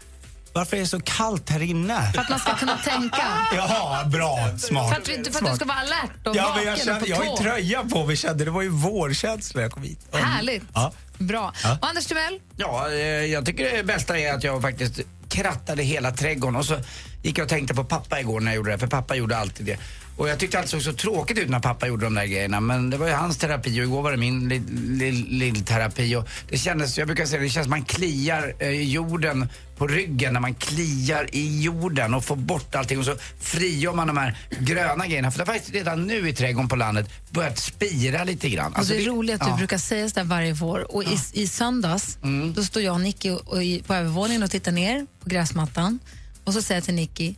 varför 0.52 0.76
är 0.76 0.80
det 0.80 0.86
så 0.86 1.00
kallt 1.00 1.50
här 1.50 1.62
inne? 1.62 2.12
För 2.14 2.20
att 2.20 2.28
man 2.28 2.38
ska 2.38 2.54
kunna 2.54 2.76
tänka. 2.76 3.22
Jaha, 3.56 4.04
bra. 4.04 4.58
Smart. 4.58 4.88
För 4.94 5.00
att, 5.00 5.08
vi, 5.08 5.30
för 5.32 5.44
att 5.44 5.50
du 5.50 5.56
ska 5.56 5.64
vara 5.64 5.78
alert 5.78 6.26
och 6.26 6.36
Ja, 6.36 6.42
vaken 6.42 6.56
men 6.56 6.66
jag, 6.66 6.78
kände, 6.78 7.00
på 7.00 7.06
jag 7.08 7.16
har 7.16 7.24
ju 7.24 7.36
tröja 7.36 7.84
på 7.84 8.06
mig. 8.06 8.16
Kände, 8.16 8.44
det 8.44 8.50
var 8.50 8.62
ju 8.62 8.68
vårkänsla 8.68 9.62
jag 9.62 9.72
kom 9.72 9.82
hit. 9.82 9.98
Härligt. 10.12 10.62
Ja. 10.74 10.92
Bra. 11.18 11.52
Ja. 11.62 11.78
Och 11.80 11.88
Anders 11.88 12.06
Timell? 12.06 12.40
Ja, 12.56 12.88
eh, 12.90 12.96
jag 13.06 13.46
tycker 13.46 13.76
det 13.76 13.84
bästa 13.84 14.18
är 14.18 14.34
att 14.34 14.44
jag 14.44 14.62
faktiskt 14.62 15.00
krattade 15.28 15.82
hela 15.82 16.10
trädgården 16.10 16.56
och 16.56 16.64
så 16.66 16.76
gick 17.22 17.38
jag 17.38 17.44
och 17.44 17.50
tänkte 17.50 17.74
på 17.74 17.84
pappa 17.84 18.20
igår 18.20 18.40
när 18.40 18.50
jag 18.52 18.56
gjorde 18.56 18.70
det, 18.70 18.78
för 18.78 18.86
pappa 18.86 19.14
gjorde 19.14 19.38
alltid 19.38 19.66
det. 19.66 19.78
Och 20.18 20.28
jag 20.28 20.38
tyckte 20.38 20.58
allt 20.58 20.68
såg 20.68 20.82
så 20.82 20.92
tråkigt 20.92 21.38
ut 21.38 21.48
när 21.48 21.60
pappa 21.60 21.86
gjorde 21.86 22.06
de 22.06 22.14
där 22.14 22.24
grejerna 22.26 22.60
men 22.60 22.90
det 22.90 22.96
var 22.96 23.06
ju 23.06 23.12
hans 23.12 23.36
terapi 23.38 23.80
och 23.80 23.84
igår 23.84 24.02
var 24.02 24.10
det 24.10 24.16
min 24.16 24.48
lill, 24.48 24.62
lill, 24.88 25.26
lill 25.28 25.64
terapi 25.64 26.16
och 26.16 26.28
det 26.48 26.58
kändes, 26.58 26.98
jag 26.98 27.06
brukar 27.06 27.26
säga 27.26 27.42
det 27.42 27.48
känns 27.48 27.64
som 27.64 27.70
man 27.70 27.84
kliar 27.84 28.54
eh, 28.58 28.70
jorden 28.70 29.48
på 29.76 29.86
ryggen 29.86 30.32
när 30.32 30.40
man 30.40 30.54
kliar 30.54 31.26
i 31.32 31.62
jorden 31.62 32.14
och 32.14 32.24
får 32.24 32.36
bort 32.36 32.74
allting 32.74 32.98
och 32.98 33.04
så 33.04 33.16
frigör 33.40 33.92
man 33.92 34.06
de 34.06 34.16
här 34.16 34.38
gröna 34.60 35.06
grejerna. 35.06 35.30
För 35.30 35.38
det 35.38 35.44
har 35.44 35.54
faktiskt 35.54 35.74
redan 35.74 36.06
nu 36.06 36.28
i 36.28 36.34
trädgården 36.34 36.68
på 36.68 36.76
landet 36.76 37.10
börjat 37.30 37.58
spira 37.58 38.24
lite 38.24 38.48
grann. 38.48 38.72
Och 38.72 38.86
det 38.86 38.96
är 38.96 39.04
roligt 39.06 39.34
att 39.34 39.40
du 39.46 39.50
ja. 39.52 39.56
brukar 39.56 39.78
säga 39.78 40.08
sådär 40.08 40.24
varje 40.24 40.52
vår. 40.52 40.94
Och 40.94 41.04
i, 41.04 41.18
i 41.32 41.46
söndags, 41.46 42.18
Mm. 42.22 42.52
då 42.52 42.62
står 42.64 42.82
jag 42.82 42.94
och 42.94 43.00
Nicky 43.00 43.30
och, 43.30 43.48
och 43.48 43.64
i, 43.64 43.82
på 43.82 43.94
övervåningen 43.94 44.42
och 44.42 44.50
tittar 44.50 44.72
ner 44.72 45.06
på 45.22 45.28
gräsmattan. 45.28 45.98
Och 46.44 46.52
så 46.54 46.62
säger 46.62 46.76
jag 46.76 46.84
till 46.84 46.94
Nicky, 46.94 47.34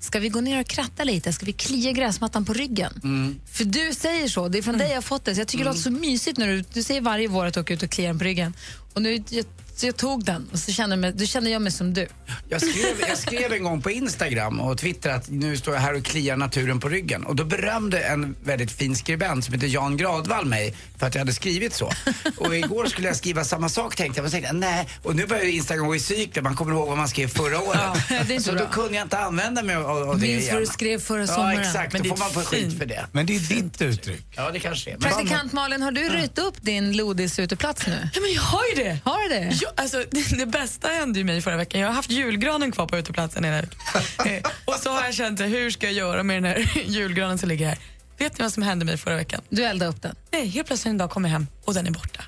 ska 0.00 0.18
vi 0.18 0.28
gå 0.28 0.40
ner 0.40 0.60
och 0.60 0.66
kratta 0.66 1.04
lite? 1.04 1.32
Ska 1.32 1.46
vi 1.46 1.52
klia 1.52 1.92
gräsmattan 1.92 2.44
på 2.44 2.52
ryggen? 2.52 3.00
Mm. 3.04 3.40
För 3.52 3.64
du 3.64 3.94
säger 3.94 4.28
så, 4.28 4.48
det 4.48 4.58
är 4.58 4.62
från 4.62 4.78
dig 4.78 4.88
jag 4.88 4.96
har 4.96 5.02
fått 5.02 5.24
det. 5.24 5.34
Så 5.34 5.40
jag 5.40 5.48
tycker 5.48 5.64
det 5.64 5.70
låter 5.70 5.82
så 5.82 5.90
mysigt 5.90 6.38
när 6.38 6.46
du, 6.46 6.64
du 6.72 6.82
säger 6.82 7.00
varje 7.00 7.28
vår 7.28 7.46
att 7.46 7.54
du 7.54 7.60
åker 7.60 7.74
ut 7.74 7.82
och 7.82 7.90
kliar 7.90 8.08
den 8.08 8.18
på 8.18 8.24
ryggen. 8.24 8.54
Och 8.92 9.02
nu, 9.02 9.24
jag, 9.28 9.44
så 9.80 9.86
jag 9.86 9.96
tog 9.96 10.24
den 10.24 10.48
och 10.52 10.58
så 10.58 10.72
kände, 10.72 10.92
jag 10.94 11.00
mig, 11.00 11.12
då 11.12 11.24
kände 11.26 11.50
jag 11.50 11.62
mig 11.62 11.72
som 11.72 11.94
du. 11.94 12.06
Jag 12.48 12.60
skrev, 12.60 13.08
jag 13.08 13.18
skrev 13.18 13.52
en 13.52 13.62
gång 13.64 13.82
på 13.82 13.90
Instagram 13.90 14.60
och 14.60 14.78
Twitter 14.78 15.10
att 15.10 15.28
nu 15.30 15.56
står 15.56 15.74
jag 15.74 15.80
här 15.80 15.94
och 15.96 16.04
kliar 16.04 16.36
naturen 16.36 16.80
på 16.80 16.88
ryggen. 16.88 17.24
Och 17.26 17.36
då 17.36 17.44
berömde 17.44 18.00
en 18.00 18.36
väldigt 18.44 18.72
fin 18.72 18.96
skribent 18.96 19.44
som 19.44 19.54
heter 19.54 19.66
Jan 19.66 19.96
Gradvall 19.96 20.44
mig 20.46 20.74
för 20.98 21.06
att 21.06 21.14
jag 21.14 21.20
hade 21.20 21.32
skrivit 21.32 21.74
så. 21.74 21.92
Och 22.36 22.56
igår 22.56 22.86
skulle 22.86 23.06
jag 23.08 23.16
skriva 23.16 23.44
samma 23.44 23.68
sak 23.68 23.96
tänkte 23.96 24.18
jag, 24.18 24.22
men 24.22 24.30
tänkte, 24.30 24.52
nej. 24.52 24.88
Och 25.02 25.16
nu 25.16 25.26
börjar 25.26 25.44
Instagram 25.44 25.86
gå 25.86 25.96
i 25.96 26.00
cykler, 26.00 26.42
man 26.42 26.56
kommer 26.56 26.72
ihåg 26.72 26.88
vad 26.88 26.96
man 26.98 27.08
skrev 27.08 27.28
förra 27.28 27.60
året. 27.60 27.80
Ja, 28.28 28.40
så 28.40 28.52
bra. 28.52 28.60
då 28.60 28.66
kunde 28.72 28.94
jag 28.94 29.04
inte 29.04 29.18
använda 29.18 29.62
mig 29.62 29.76
av, 29.76 29.86
av 29.86 30.20
det 30.20 30.26
Minns 30.26 30.42
igen. 30.42 30.54
vad 30.54 30.62
du 30.62 30.66
skrev 30.66 31.00
förra 31.00 31.20
Ja 31.20 31.26
sommaren. 31.26 31.60
exakt, 31.60 31.92
Men 31.92 32.02
då 32.02 32.08
det 32.08 32.16
får 32.16 32.18
man 32.24 32.30
få 32.30 32.40
skit 32.40 32.78
för 32.78 32.86
det. 32.86 33.06
Men 33.12 33.26
det 33.26 33.36
är 33.36 33.40
ditt 33.40 33.82
uttryck. 33.82 34.22
Ja 34.36 34.50
det 34.50 34.58
kanske 34.60 34.90
är. 34.90 34.96
Praktikant 34.96 35.52
Malin, 35.52 35.82
har 35.82 35.90
du 35.92 36.08
rytt 36.08 36.38
upp 36.38 36.62
din 36.62 36.92
lodis-uteplats 36.96 37.86
nu? 37.86 38.08
Ja, 38.14 38.20
men 38.20 38.32
jag 38.32 38.42
har 38.42 38.62
ju 38.76 38.84
det. 38.84 38.98
Har 39.04 39.28
du 39.28 39.34
det? 39.34 39.58
Ja, 39.60 39.69
alltså, 39.76 40.04
det, 40.38 40.46
bästa 40.46 40.88
hände 40.88 41.18
ju 41.18 41.24
mig 41.24 41.40
förra 41.42 41.56
veckan. 41.56 41.80
Jag 41.80 41.88
har 41.88 41.94
haft 41.94 42.10
julgranen 42.10 42.72
kvar 42.72 42.86
på 42.86 42.96
uteplatsen 42.98 43.44
hela 43.44 43.60
veckan. 43.60 43.80
Eh, 44.26 44.42
Och 44.64 44.74
så 44.74 44.90
har 44.92 45.04
jag 45.04 45.14
känt, 45.14 45.40
hur 45.40 45.70
ska 45.70 45.86
jag 45.86 45.92
göra 45.94 46.22
med 46.22 46.36
den 46.36 46.44
här 46.44 46.72
julgranen 46.84 47.38
som 47.38 47.48
ligger 47.48 47.66
här? 47.66 47.78
Vet 48.18 48.38
ni 48.38 48.42
vad 48.42 48.52
som 48.52 48.62
hände 48.62 48.84
mig 48.84 48.96
förra 48.96 49.16
veckan? 49.16 49.40
Du 49.48 49.64
eldade 49.64 49.90
upp 49.90 50.02
den? 50.02 50.16
Nej, 50.32 50.46
helt 50.48 50.66
plötsligt 50.66 50.90
en 50.90 50.98
dag 50.98 51.10
kom 51.10 51.24
jag 51.24 51.32
hem 51.32 51.46
och 51.64 51.74
den 51.74 51.86
är 51.86 51.90
borta. 51.90 52.22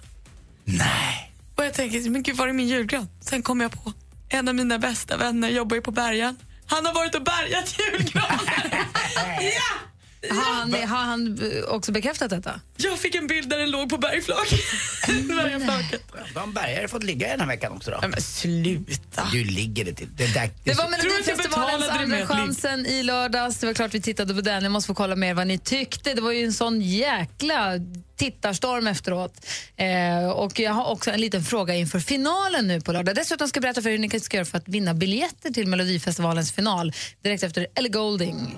Nej. 0.64 1.32
Och 1.56 1.64
jag 1.64 1.74
tänker, 1.74 2.10
men 2.10 2.22
gud 2.22 2.36
var 2.36 2.48
är 2.48 2.52
min 2.52 2.68
julgran? 2.68 3.08
Sen 3.20 3.42
kom 3.42 3.60
jag 3.60 3.72
på, 3.84 3.92
en 4.28 4.48
av 4.48 4.54
mina 4.54 4.78
bästa 4.78 5.16
vänner 5.16 5.48
jobbar 5.48 5.76
ju 5.76 5.82
på 5.82 5.90
bärgaren. 5.90 6.36
Han 6.66 6.86
har 6.86 6.94
varit 6.94 7.14
och 7.14 7.22
bärgat 7.22 7.78
julgranen. 7.78 8.38
ja! 9.40 9.78
Har 10.30 10.54
han, 10.54 10.72
har 10.72 11.04
han 11.04 11.38
också 11.68 11.92
bekräftat 11.92 12.30
detta? 12.30 12.60
Jag 12.76 12.98
fick 12.98 13.14
en 13.14 13.26
bild 13.26 13.48
där 13.48 13.58
den 13.58 13.70
låg 13.70 13.90
på 13.90 13.98
bergflak. 13.98 14.50
Bergflaket. 15.06 16.02
Då 16.34 16.40
har 16.40 16.46
en 16.46 16.52
bärgare 16.52 16.88
fått 16.88 17.02
ligga 17.02 17.28
den 17.28 17.40
här 17.40 17.46
veckan 17.46 17.72
också 17.72 17.90
då. 17.90 18.08
Men 18.08 18.22
sluta. 18.22 19.28
Du 19.32 19.44
ligger 19.44 19.84
det 19.84 19.94
till. 19.94 20.08
Det, 20.16 20.34
där, 20.34 20.50
Det 20.64 20.74
var 20.74 20.84
att 20.84 20.90
jag 20.90 21.04
Melodifestivalens 21.04 21.86
det 21.86 21.92
andra 21.92 22.26
chansen 22.26 22.86
i 22.86 23.02
lördags. 23.02 23.58
Det 23.58 23.66
var 23.66 23.74
klart 23.74 23.94
vi 23.94 24.00
tittade 24.00 24.34
på 24.34 24.40
den. 24.40 24.62
Jag 24.62 24.72
måste 24.72 24.86
få 24.86 24.94
kolla 24.94 25.16
mer 25.16 25.34
vad 25.34 25.46
ni 25.46 25.58
tyckte. 25.58 26.14
Det 26.14 26.20
var 26.20 26.32
ju 26.32 26.44
en 26.44 26.52
sån 26.52 26.80
jäkla 26.80 27.72
tittarstorm 28.16 28.86
efteråt. 28.86 29.46
Eh, 29.76 30.30
och 30.30 30.60
jag 30.60 30.72
har 30.72 30.90
också 30.90 31.10
en 31.10 31.20
liten 31.20 31.44
fråga 31.44 31.74
inför 31.74 32.00
finalen 32.00 32.68
nu 32.68 32.80
på 32.80 32.92
lördag. 32.92 33.14
Dessutom 33.14 33.48
ska 33.48 33.58
jag 33.58 33.62
berätta 33.62 33.82
för 33.82 33.88
er 33.88 33.92
hur 33.92 33.98
ni 33.98 34.20
ska 34.20 34.36
göra 34.36 34.44
för 34.44 34.58
att 34.58 34.68
vinna 34.68 34.94
biljetter 34.94 35.50
till 35.50 35.66
Melodifestivalens 35.66 36.52
final 36.52 36.92
direkt 37.22 37.42
efter 37.42 37.66
Ellie 37.74 37.88
Golding. 37.88 38.56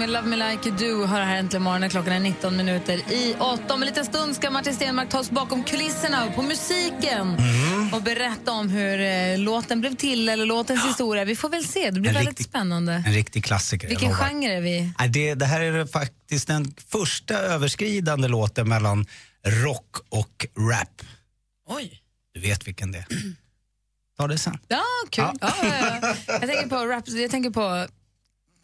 Med 0.00 0.10
Love 0.10 0.28
Me 0.28 0.36
Like 0.50 0.68
You 0.68 0.78
Do 0.78 1.06
har 1.06 1.20
här 1.20 1.36
äntligen 1.36 1.62
morgonen. 1.62 1.90
Klockan 1.90 2.12
är 2.12 2.20
19 2.20 2.56
minuter 2.56 3.12
i 3.12 3.34
8. 3.38 3.74
Om 3.74 3.82
en 3.82 3.88
liten 3.88 4.04
stund 4.04 4.36
ska 4.36 4.50
Martin 4.50 4.74
Stenmark 4.74 5.08
ta 5.10 5.18
oss 5.18 5.30
bakom 5.30 5.64
kulisserna 5.64 6.30
på 6.30 6.42
musiken 6.42 7.36
och 7.92 8.02
berätta 8.02 8.52
om 8.52 8.68
hur 8.68 9.00
eh, 9.00 9.38
låten 9.38 9.80
blev 9.80 9.96
till 9.96 10.28
eller 10.28 10.46
låtens 10.46 10.86
historia. 10.86 11.24
Vi 11.24 11.36
får 11.36 11.48
väl 11.48 11.64
se. 11.64 11.90
Det 11.90 12.00
blir 12.00 12.10
En 12.10 12.14
väldigt 12.14 12.30
riktig- 12.30 12.44
spännande. 12.46 12.92
En 13.06 13.12
riktig 13.12 13.44
klassiker. 13.44 13.88
Vilken 13.88 14.14
genre 14.14 14.52
är 14.56 14.60
vi? 14.60 14.92
Det, 15.08 15.34
det 15.34 15.46
här 15.46 15.60
är 15.60 15.86
faktiskt 15.86 16.46
den 16.48 16.74
första 16.88 17.34
överskridande 17.38 18.28
låten 18.28 18.68
mellan 18.68 19.06
rock 19.46 19.96
och 20.08 20.46
rap. 20.58 21.02
Oj. 21.68 22.02
Du 22.34 22.40
vet 22.40 22.66
vilken 22.68 22.92
det 22.92 22.98
är. 22.98 23.06
Ta 24.18 24.26
det 24.28 24.38
sen. 24.38 24.58
Ja, 24.68 24.82
kul. 25.10 25.24
Ja. 25.24 25.36
Ja, 25.40 25.54
ja, 26.02 26.14
Jag 26.26 26.40
tänker 26.40 26.66
på 26.68 26.86
rap. 26.86 27.04
Jag 27.08 27.30
tänker 27.30 27.50
på... 27.50 27.86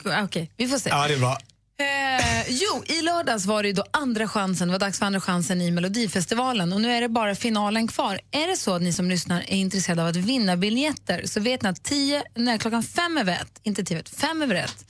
ah, 0.05 0.23
Okej, 0.23 0.51
vi 0.57 0.69
får 0.69 0.79
se. 0.79 0.91
Ja, 0.91 1.09
det 1.09 1.15
är 1.15 1.19
bra. 1.19 1.39
Eh, 1.79 2.45
jo, 2.49 2.85
i 2.87 3.03
lördags 3.03 3.47
var 3.47 3.63
det 3.63 3.73
då 3.73 3.85
andra 3.91 4.29
chansen, 4.29 4.69
det 4.69 4.73
var 4.73 4.79
dags 4.79 4.99
för 4.99 5.07
andra 5.07 5.21
chansen 5.21 5.61
i 5.61 5.71
Melodifestivalen 5.71 6.73
och 6.73 6.81
nu 6.81 6.93
är 6.93 7.01
det 7.01 7.09
bara 7.09 7.35
finalen 7.35 7.89
kvar. 7.89 8.21
Är 8.31 8.47
det 8.47 8.57
så 8.57 8.75
att 8.75 8.83
ni 8.83 8.93
som 8.93 9.11
lyssnar 9.11 9.41
är 9.41 9.57
intresserade 9.57 10.03
av 10.03 10.09
att 10.09 10.17
vinna 10.17 10.57
biljetter 10.57 11.27
så 11.27 11.41
vet 11.41 11.63
ni 11.63 11.69
att 11.69 11.83
tio, 11.83 12.25
nej, 12.35 12.59
klockan 12.59 12.83
fem 12.83 13.19
över 13.19 13.33
ett, 13.33 13.61
inte 13.63 13.85
tio 13.85 14.03
fem 14.05 14.43
över 14.43 14.55
ett, 14.55 14.87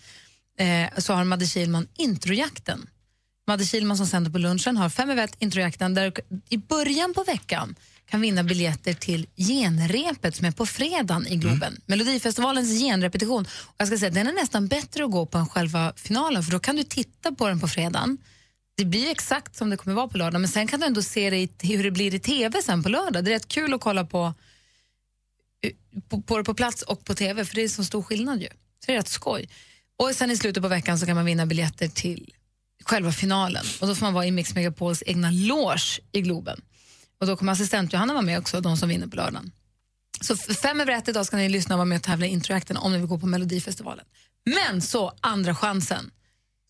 eh, 0.58 0.98
så 1.00 1.12
har 1.12 1.24
Madde 1.24 1.46
Kihlman 1.46 1.88
introjakten. 1.96 2.88
Madde 3.46 3.64
Kihlman 3.64 3.96
som 3.96 4.06
sänder 4.06 4.30
på 4.30 4.38
lunchen 4.38 4.76
har 4.76 4.88
fem 4.88 5.10
över 5.10 5.24
ett 5.24 5.36
introjakten 5.38 5.94
där 5.94 6.12
i 6.48 6.58
början 6.58 7.14
på 7.14 7.24
veckan 7.24 7.74
kan 8.10 8.20
vinna 8.20 8.44
biljetter 8.44 8.94
till 8.94 9.26
genrepet 9.36 10.36
som 10.36 10.46
är 10.46 10.50
på 10.50 10.66
fredagen 10.66 11.26
i 11.26 11.36
Globen. 11.36 11.80
Melodifestivalens 11.86 12.80
genrepetition. 12.80 13.46
Och 13.64 13.74
jag 13.76 13.88
ska 13.88 13.98
säga, 13.98 14.10
den 14.10 14.26
är 14.26 14.32
nästan 14.32 14.68
bättre 14.68 15.04
att 15.04 15.10
gå 15.10 15.26
på 15.26 15.38
än 15.38 15.48
själva 15.48 15.92
finalen 15.96 16.42
för 16.42 16.52
då 16.52 16.58
kan 16.58 16.76
du 16.76 16.82
titta 16.82 17.32
på 17.32 17.48
den 17.48 17.60
på 17.60 17.68
fredagen. 17.68 18.18
Det 18.76 18.84
blir 18.84 19.10
exakt 19.10 19.56
som 19.56 19.70
det 19.70 19.76
kommer 19.76 19.96
vara 19.96 20.08
på 20.08 20.18
lördag 20.18 20.40
men 20.40 20.50
sen 20.50 20.66
kan 20.66 20.80
du 20.80 20.86
ändå 20.86 21.02
se 21.02 21.30
det 21.30 21.36
i, 21.36 21.50
hur 21.62 21.84
det 21.84 21.90
blir 21.90 22.14
i 22.14 22.18
tv 22.18 22.62
sen 22.62 22.82
på 22.82 22.88
lördag. 22.88 23.24
Det 23.24 23.30
är 23.30 23.34
rätt 23.34 23.48
kul 23.48 23.74
att 23.74 23.80
kolla 23.80 24.04
på, 24.04 24.34
på, 26.08 26.22
på 26.22 26.38
det 26.38 26.44
på 26.44 26.54
plats 26.54 26.82
och 26.82 27.04
på 27.04 27.14
tv 27.14 27.44
för 27.44 27.54
det 27.54 27.62
är 27.62 27.68
så 27.68 27.84
stor 27.84 28.02
skillnad 28.02 28.42
ju. 28.42 28.48
Så 28.48 28.86
det 28.86 28.92
är 28.92 28.96
rätt 28.96 29.08
skoj. 29.08 29.48
Och 29.98 30.10
sen 30.14 30.30
i 30.30 30.36
slutet 30.36 30.62
på 30.62 30.68
veckan 30.68 30.98
så 30.98 31.06
kan 31.06 31.16
man 31.16 31.24
vinna 31.24 31.46
biljetter 31.46 31.88
till 31.88 32.32
själva 32.84 33.12
finalen 33.12 33.64
och 33.80 33.86
då 33.86 33.94
får 33.94 34.06
man 34.06 34.14
vara 34.14 34.26
i 34.26 34.30
Mix 34.30 34.54
Megapols 34.54 35.02
egna 35.06 35.30
loge 35.30 36.00
i 36.12 36.20
Globen. 36.20 36.60
Och 37.20 37.26
då 37.26 37.36
kommer 37.36 37.52
assistent 37.52 37.92
Johanna 37.92 38.12
vara 38.12 38.22
med 38.22 38.38
också, 38.38 38.60
de 38.60 38.76
som 38.76 38.88
vinner 38.88 39.06
på 39.06 39.16
lördagen. 39.16 39.52
Så 40.20 40.36
fem 40.36 40.80
över 40.80 40.92
ett 40.92 41.08
idag 41.08 41.26
ska 41.26 41.36
ni 41.36 41.48
lyssna 41.48 41.74
och 41.74 41.78
vara 41.78 41.84
med 41.84 41.96
och 41.96 42.02
tävla 42.02 42.26
i 42.26 42.28
introakten 42.28 42.76
om 42.76 42.92
ni 42.92 42.98
vill 42.98 43.06
gå 43.06 43.18
på 43.18 43.26
Melodifestivalen. 43.26 44.04
Men 44.44 44.82
så, 44.82 45.12
andra 45.20 45.54
chansen. 45.54 46.10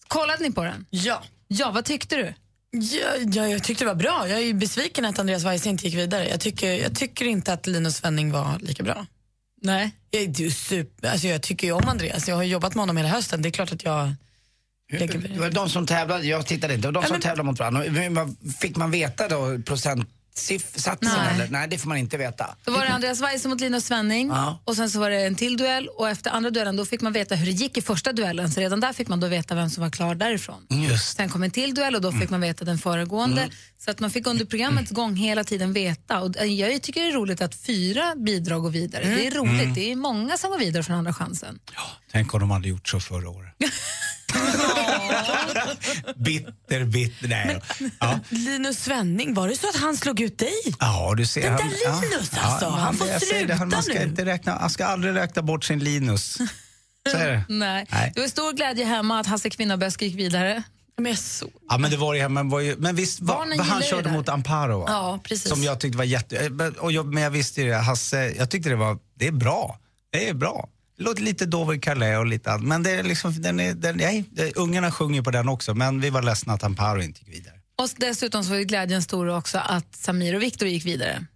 Kollade 0.09 0.43
ni 0.43 0.53
på 0.53 0.65
den? 0.65 0.87
Ja. 0.91 1.23
Ja, 1.49 1.71
vad 1.71 1.85
tyckte 1.85 2.17
du? 2.17 2.35
Ja, 2.71 3.17
ja, 3.33 3.49
jag 3.49 3.65
tyckte 3.65 3.85
det 3.85 3.89
var 3.89 3.95
bra. 3.95 4.29
Jag 4.29 4.39
är 4.39 4.45
ju 4.45 4.55
besviken 4.55 5.05
att 5.05 5.19
Andreas 5.19 5.45
Weise 5.45 5.69
inte 5.69 5.87
gick 5.87 5.95
vidare. 5.95 6.29
Jag 6.29 6.41
tycker, 6.41 6.75
jag 6.75 6.95
tycker 6.95 7.25
inte 7.25 7.53
att 7.53 7.67
Linus 7.67 7.97
Svenning 7.97 8.33
var 8.33 8.59
lika 8.59 8.83
bra. 8.83 9.07
Nej. 9.63 9.91
Jag, 10.11 10.23
är 10.23 10.29
ju 10.29 10.51
super, 10.51 11.11
alltså 11.11 11.27
jag 11.27 11.43
tycker 11.43 11.67
ju 11.67 11.73
om 11.73 11.89
Andreas. 11.89 12.29
Jag 12.29 12.37
har 12.37 12.43
jobbat 12.43 12.75
med 12.75 12.83
honom 12.83 12.97
hela 12.97 13.09
hösten. 13.09 13.43
Det 13.43 13.49
är 13.49 13.51
klart 13.51 13.73
att 13.73 13.85
jag... 13.85 14.15
Det 14.89 15.39
var 15.39 15.51
de 15.51 15.69
som 15.69 15.87
tävlade, 15.87 16.27
jag 16.27 16.47
tittade 16.47 16.75
inte, 16.75 16.91
de 16.91 17.05
som 17.05 17.21
tävlade 17.21 17.43
mot 17.43 17.59
varandra. 17.59 17.85
Men 18.11 18.37
Fick 18.61 18.77
man 18.77 18.91
veta 18.91 19.29
då 19.29 19.59
procentsatsen 20.37 21.09
Nej. 21.17 21.35
eller? 21.35 21.49
Nej, 21.49 21.69
det 21.69 21.79
får 21.79 21.89
man 21.89 21.99
inte 21.99 22.17
veta. 22.17 22.57
Då 22.65 22.73
var 22.73 22.85
det 22.85 22.93
Andreas 22.93 23.21
Weise 23.23 23.49
mot 23.49 23.61
Linus 23.61 23.87
Svenning 23.87 24.29
Ja. 24.29 24.61
och 24.65 24.77
sen 24.77 24.91
så 24.91 25.01
var 25.01 25.11
det 25.11 25.27
en 25.27 25.35
till 25.35 25.57
duell 25.57 25.89
och 25.89 26.09
efter 26.09 26.31
andra 26.31 26.51
duellen 26.51 26.77
då 26.77 26.87
fick 26.87 27.01
man 27.01 27.13
veta 27.13 27.35
hur 27.35 27.47
det 27.47 27.53
gick 27.53 27.77
i 27.79 27.83
första 27.83 28.13
duellen 28.13 28.51
så 28.51 28.61
redan 28.61 28.81
där 28.81 28.93
fick 28.93 29.09
man 29.09 29.21
då 29.21 29.27
veta 29.27 29.55
vem 29.55 29.71
som 29.71 29.83
var 29.83 29.91
klar 29.91 30.15
därifrån. 30.15 30.67
Just. 30.69 31.17
Sen 31.17 31.29
kom 31.29 31.43
en 31.43 31.51
till 31.51 31.75
duell 31.75 31.95
och 31.95 32.01
då 32.01 32.13
fick 32.13 32.31
man 32.31 32.41
veta 32.41 32.65
den 32.65 32.79
föregående. 32.79 33.43
Mm. 33.43 33.55
Så 33.79 33.91
att 33.91 34.01
man 34.01 34.11
fick 34.11 34.27
under 34.27 34.45
programmets 34.45 34.91
gång 34.91 35.17
hela 35.17 35.45
tiden 35.45 35.73
veta. 35.73 36.21
Och 36.21 36.47
jag 36.47 36.83
tycker 36.83 37.03
det 37.03 37.09
är 37.09 37.13
roligt 37.13 37.41
att 37.41 37.55
fyra 37.55 38.15
bidrag 38.17 38.63
går 38.63 38.71
vidare. 38.71 39.05
Det 39.05 39.27
är 39.27 39.31
roligt. 39.31 39.63
Mm. 39.63 39.75
Det 39.75 39.93
är 39.93 39.97
många 39.97 40.37
som 40.37 40.51
går 40.51 40.59
vidare 40.59 40.83
från 40.83 40.97
andra 40.97 41.15
chansen. 41.15 41.59
Tänk 42.13 42.35
om 42.35 42.41
de 42.41 42.51
hade 42.51 42.69
gjort 42.69 42.89
så 42.89 43.01
förra 43.01 43.31
året. 43.31 43.55
bitter, 46.17 46.85
bitter. 46.85 47.29
Nej. 47.29 47.63
Ja. 48.01 48.19
Linus 48.29 48.79
Svenning, 48.79 49.35
var 49.35 49.49
det 49.49 49.57
så 49.57 49.69
att 49.69 49.77
han 49.77 49.97
slog 49.97 50.21
ut 50.21 50.39
dig? 50.39 50.53
ja, 50.81 51.15
du 51.17 51.27
ser. 51.27 51.43
Den 51.43 51.51
han, 51.53 51.59
där 51.69 51.77
ja, 51.85 52.01
Linus 52.01 52.31
alltså, 52.39 52.69
han 52.69 52.85
men 52.87 52.97
får 52.97 53.09
jag 53.09 53.23
säger 53.23 53.47
det, 53.47 53.55
han, 53.55 53.69
man, 53.69 53.83
ska 53.83 53.93
sluta 53.93 54.05
nu. 54.05 54.11
inte 54.11 54.25
räkna, 54.25 54.53
han 54.53 54.71
ska 54.71 54.87
aldrig 54.87 55.15
räkna 55.15 55.43
bort 55.43 55.65
sin 55.65 55.79
Linus. 55.79 56.39
Så 57.11 57.17
är 57.17 57.29
det. 57.29 57.45
Nej. 57.55 57.87
Nej. 57.93 58.13
Det 58.15 58.21
var 58.21 58.29
stor 58.29 58.53
glädje 58.53 58.85
hemma 58.85 59.21
att 59.21 59.27
Hasse 59.27 59.51
Kvinnaböske 59.51 60.05
gick 60.07 60.19
vidare. 60.19 60.63
Men 60.99 61.17
så... 61.17 61.49
Ja, 61.69 61.79
men 61.79 61.91
det 61.91 61.97
var 61.97 62.15
det, 62.15 62.29
men, 62.29 62.49
var 62.49 62.61
ju, 62.61 62.77
men 62.79 62.97
visst, 62.97 63.21
var, 63.21 63.35
Barnen 63.35 63.61
han 63.61 63.81
ju 63.83 63.87
körde 63.89 64.11
mot 64.11 64.29
Amparo 64.29 64.79
va? 64.79 64.85
Ja, 64.89 65.21
precis. 65.25 65.49
Som 65.49 65.63
jag 65.63 65.81
tyckte 65.81 65.99
var 65.99 66.05
jätte... 66.05 66.37
eh, 66.39 66.51
men- 66.51 66.73
Och 66.73 66.93
jag, 66.93 67.15
men 67.15 67.23
jag 67.23 67.31
visste 67.31 67.63
ju 67.63 67.69
det, 67.69 67.77
Hasse, 67.77 68.33
jag 68.39 68.51
tyckte 68.51 68.69
det 68.69 68.77
var, 68.77 68.99
det 69.15 69.27
är 69.27 69.33
bra. 69.33 69.79
Det 70.13 70.29
är 70.29 70.35
bra. 70.35 70.69
Låter 70.99 71.23
lite 71.23 71.47
Dover 71.47 71.77
Calais 71.79 72.19
och 72.19 72.27
lite 72.27 72.51
annat. 72.51 72.63
Men 72.67 72.83
det 72.83 72.91
är 72.91 73.03
liksom, 73.03 73.43
den 73.43 73.61
är, 73.61 73.75
den, 73.75 73.97
nej, 73.97 74.25
det- 74.31 74.57
ungarna 74.57 74.93
sjunger 74.93 75.23
på 75.23 75.31
den 75.31 75.49
också, 75.49 75.75
men 75.75 76.01
vi 76.01 76.11
var 76.11 76.23
ledsna 76.23 76.53
att 76.53 76.65
Amparo 76.65 77.03
inte 77.03 77.21
gick 77.25 77.35
vidare. 77.37 77.55
Och 77.79 77.89
dessutom 77.97 78.45
så 78.45 78.51
var 78.51 78.59
glädjen 78.59 79.03
stor 79.03 79.29
också 79.29 79.59
att 79.59 79.97
Samir 79.97 80.35
och 80.37 80.43
Viktor 80.43 80.69
gick 80.69 80.85
vidare. 80.87 81.27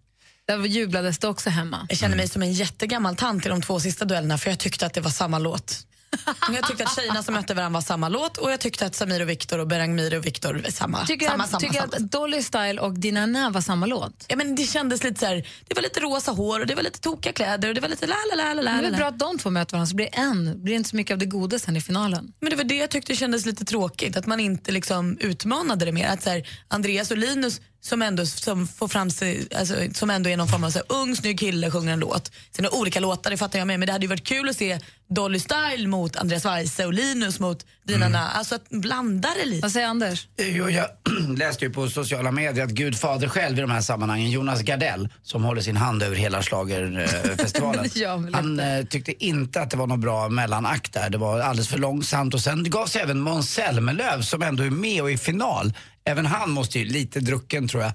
Där 0.46 0.64
jublades 0.66 1.18
det 1.18 1.28
också 1.28 1.50
hemma. 1.50 1.86
Jag 1.88 1.98
känner 1.98 2.16
mig 2.16 2.28
som 2.28 2.42
en 2.42 2.52
jättegammal 2.52 3.16
tant 3.16 3.46
i 3.46 3.48
de 3.48 3.62
två 3.62 3.80
sista 3.80 4.04
duellerna 4.04 4.38
för 4.38 4.50
jag 4.50 4.58
tyckte 4.58 4.86
att 4.86 4.94
det 4.94 5.00
var 5.00 5.10
samma 5.10 5.38
låt. 5.38 5.86
Jag 6.52 6.66
tyckte 6.66 6.84
att 6.84 6.96
tjejerna 6.96 7.22
som 7.22 7.34
mötte 7.34 7.54
varandra 7.54 7.76
var 7.76 7.80
samma 7.82 8.08
låt 8.08 8.36
och 8.36 8.50
jag 8.50 8.60
tyckte 8.60 8.86
att 8.86 8.94
Samir 8.94 9.22
och 9.22 9.28
Viktor 9.28 9.58
och 9.58 9.66
Berang 9.66 9.94
Mir 9.94 10.16
och 10.18 10.26
Viktor 10.26 10.54
var 10.54 10.70
samma. 10.70 11.06
Tycker 11.06 11.26
samma, 11.26 11.44
att, 11.44 11.50
samma, 11.50 11.60
tycker 11.60 11.80
samma. 11.80 11.92
att 11.92 12.10
Dolly 12.10 12.42
Style 12.42 12.80
och 12.80 12.98
Dina 12.98 13.26
Na 13.26 13.50
var 13.50 13.60
samma 13.60 13.86
låt? 13.86 14.24
Ja, 14.28 14.36
men 14.36 14.54
det 14.54 14.62
kändes 14.62 15.04
lite 15.04 15.20
så 15.20 15.26
här, 15.26 15.48
det 15.68 15.74
var 15.74 15.82
lite 15.82 16.00
rosa 16.00 16.32
hår 16.32 16.60
och 16.60 16.66
det 16.66 16.74
var 16.74 16.82
lite 16.82 17.00
tokiga 17.00 17.32
kläder 17.32 17.68
och 17.68 17.74
det 17.74 17.80
var 17.80 17.88
lite 17.88 18.06
la 18.06 18.16
la 18.30 18.42
la 18.42 18.54
la 18.54 18.62
la. 18.62 18.82
Det 18.82 18.88
är 18.88 18.96
bra 18.96 19.06
att 19.06 19.18
de 19.18 19.38
två 19.38 19.50
möter 19.50 19.72
varandra 19.72 19.86
så 19.90 19.96
blir 19.96 20.08
det 20.12 20.18
en. 20.18 20.62
blir 20.62 20.74
det 20.74 20.76
inte 20.76 20.90
så 20.90 20.96
mycket 20.96 21.12
av 21.12 21.18
det 21.18 21.26
goda 21.26 21.58
sen 21.58 21.76
i 21.76 21.80
finalen. 21.80 22.32
Men 22.40 22.50
det 22.50 22.56
var 22.56 22.64
det 22.64 22.76
jag 22.76 22.90
tyckte 22.90 23.16
kändes 23.16 23.46
lite 23.46 23.64
tråkigt, 23.64 24.16
att 24.16 24.26
man 24.26 24.40
inte 24.40 24.72
liksom 24.72 25.18
utmanade 25.20 25.84
det 25.84 25.92
mer. 25.92 26.08
Att 26.08 26.22
så 26.22 26.30
här, 26.30 26.48
Andreas 26.68 27.10
och 27.10 27.18
Linus 27.18 27.60
som 27.80 28.02
ändå, 28.02 28.26
som 28.26 28.66
får 28.66 28.88
fram 28.88 29.10
sig, 29.10 29.48
alltså, 29.56 29.74
som 29.94 30.10
ändå 30.10 30.30
är 30.30 30.36
någon 30.36 30.48
form 30.48 30.64
av 30.64 30.70
så 30.70 30.78
här, 30.78 30.86
ung 30.88 31.16
snygg 31.16 31.38
kille 31.38 31.70
sjunger 31.70 31.92
en 31.92 32.00
låt. 32.00 32.32
Sen 32.50 32.64
är 32.64 32.74
olika 32.74 33.00
låtar, 33.00 33.30
det 33.30 33.36
fattar 33.36 33.58
jag 33.58 33.66
med, 33.66 33.78
men 33.78 33.86
det 33.86 33.92
hade 33.92 34.04
ju 34.04 34.08
varit 34.08 34.24
kul 34.24 34.48
att 34.48 34.56
se 34.56 34.78
Dolly 35.14 35.38
Style 35.38 35.88
mot 35.88 36.16
Andreas 36.16 36.44
Weise 36.44 36.86
och 36.86 36.92
Linus 36.92 37.40
mot 37.40 37.66
Dina 37.84 38.08
Na. 38.08 38.28
Alltså 38.28 38.54
att 38.54 38.68
blanda 38.68 39.28
det 39.42 39.50
lite. 39.50 39.62
Vad 39.62 39.72
säger 39.72 39.86
Anders? 39.86 40.28
Jo, 40.36 40.70
jag 40.70 40.86
läste 41.38 41.64
ju 41.64 41.70
på 41.70 41.88
sociala 41.88 42.32
medier 42.32 42.64
att 42.64 42.70
Gud 42.70 42.98
fader 42.98 43.28
själv 43.28 43.58
i 43.58 43.60
de 43.60 43.70
här 43.70 43.80
sammanhangen, 43.80 44.30
Jonas 44.30 44.62
Gardell, 44.62 45.08
som 45.22 45.44
håller 45.44 45.60
sin 45.60 45.76
hand 45.76 46.02
över 46.02 46.16
hela 46.16 46.42
schlagerfestivalen. 46.42 47.90
Han 48.34 48.60
eh, 48.60 48.84
tyckte 48.84 49.24
inte 49.24 49.60
att 49.60 49.70
det 49.70 49.76
var 49.76 49.86
något 49.86 50.00
bra 50.00 50.28
mellanakt 50.28 50.92
där. 50.92 51.10
Det 51.10 51.18
var 51.18 51.40
alldeles 51.40 51.68
för 51.68 51.78
långsamt. 51.78 52.34
Och 52.34 52.40
sen 52.40 52.70
gavs 52.70 52.96
även 52.96 53.20
Måns 53.20 53.50
Zelmerlöw, 53.50 54.22
som 54.22 54.42
ändå 54.42 54.62
är 54.62 54.70
med 54.70 55.02
och 55.02 55.10
i 55.10 55.18
final. 55.18 55.72
Även 56.04 56.26
han 56.26 56.50
måste 56.50 56.78
ju, 56.78 56.84
lite 56.84 57.20
drucken 57.20 57.68
tror 57.68 57.82
jag, 57.82 57.92